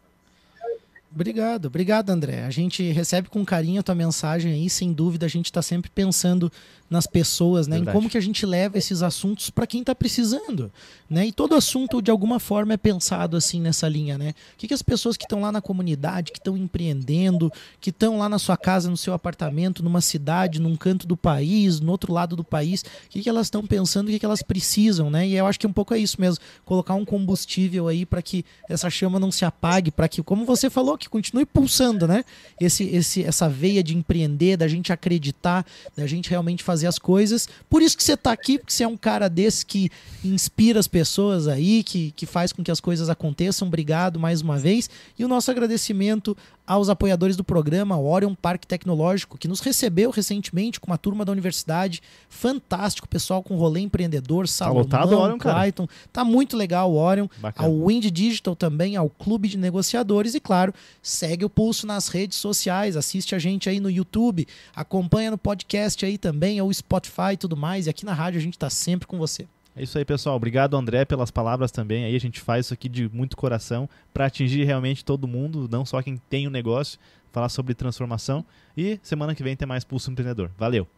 [1.10, 2.44] Obrigado, obrigado, André.
[2.44, 5.90] A gente recebe com carinho a tua mensagem aí, sem dúvida, a gente está sempre
[5.90, 6.52] pensando
[6.90, 7.78] nas pessoas, né?
[7.78, 10.72] Em como que a gente leva esses assuntos para quem está precisando,
[11.08, 11.26] né?
[11.26, 14.30] E todo assunto de alguma forma é pensado assim nessa linha, né?
[14.54, 18.18] O que, que as pessoas que estão lá na comunidade, que estão empreendendo, que estão
[18.18, 22.12] lá na sua casa, no seu apartamento, numa cidade, num canto do país, no outro
[22.12, 25.28] lado do país, o que, que elas estão pensando, o que, que elas precisam, né?
[25.28, 28.44] E eu acho que um pouco é isso mesmo, colocar um combustível aí para que
[28.68, 32.24] essa chama não se apague, para que, como você falou, que continue pulsando, né?
[32.58, 37.48] Esse, esse, essa veia de empreender, da gente acreditar, da gente realmente fazer as coisas.
[37.68, 39.90] Por isso que você está aqui, porque você é um cara desse que
[40.24, 43.68] inspira as pessoas aí, que, que faz com que as coisas aconteçam.
[43.68, 44.88] Obrigado mais uma vez.
[45.18, 46.36] E o nosso agradecimento
[46.68, 51.32] aos apoiadores do programa, Orion Parque Tecnológico, que nos recebeu recentemente com uma turma da
[51.32, 52.02] universidade.
[52.28, 55.86] Fantástico, pessoal com rolê empreendedor, Salomão, tá lotado, Orion, Clayton.
[55.86, 56.00] Cara.
[56.12, 57.26] Tá muito legal o Orion.
[57.38, 57.66] Bacana.
[57.66, 62.36] Ao Wind Digital também, ao Clube de Negociadores e, claro, segue o pulso nas redes
[62.36, 64.46] sociais, assiste a gente aí no YouTube,
[64.76, 67.86] acompanha no podcast aí também, ou Spotify e tudo mais.
[67.86, 69.46] E aqui na rádio a gente tá sempre com você.
[69.78, 70.34] É isso aí, pessoal.
[70.34, 72.04] Obrigado, André, pelas palavras também.
[72.04, 75.86] Aí a gente faz isso aqui de muito coração para atingir realmente todo mundo, não
[75.86, 76.98] só quem tem o um negócio,
[77.30, 78.44] falar sobre transformação.
[78.76, 80.50] E semana que vem tem mais Pulso Empreendedor.
[80.58, 80.97] Valeu!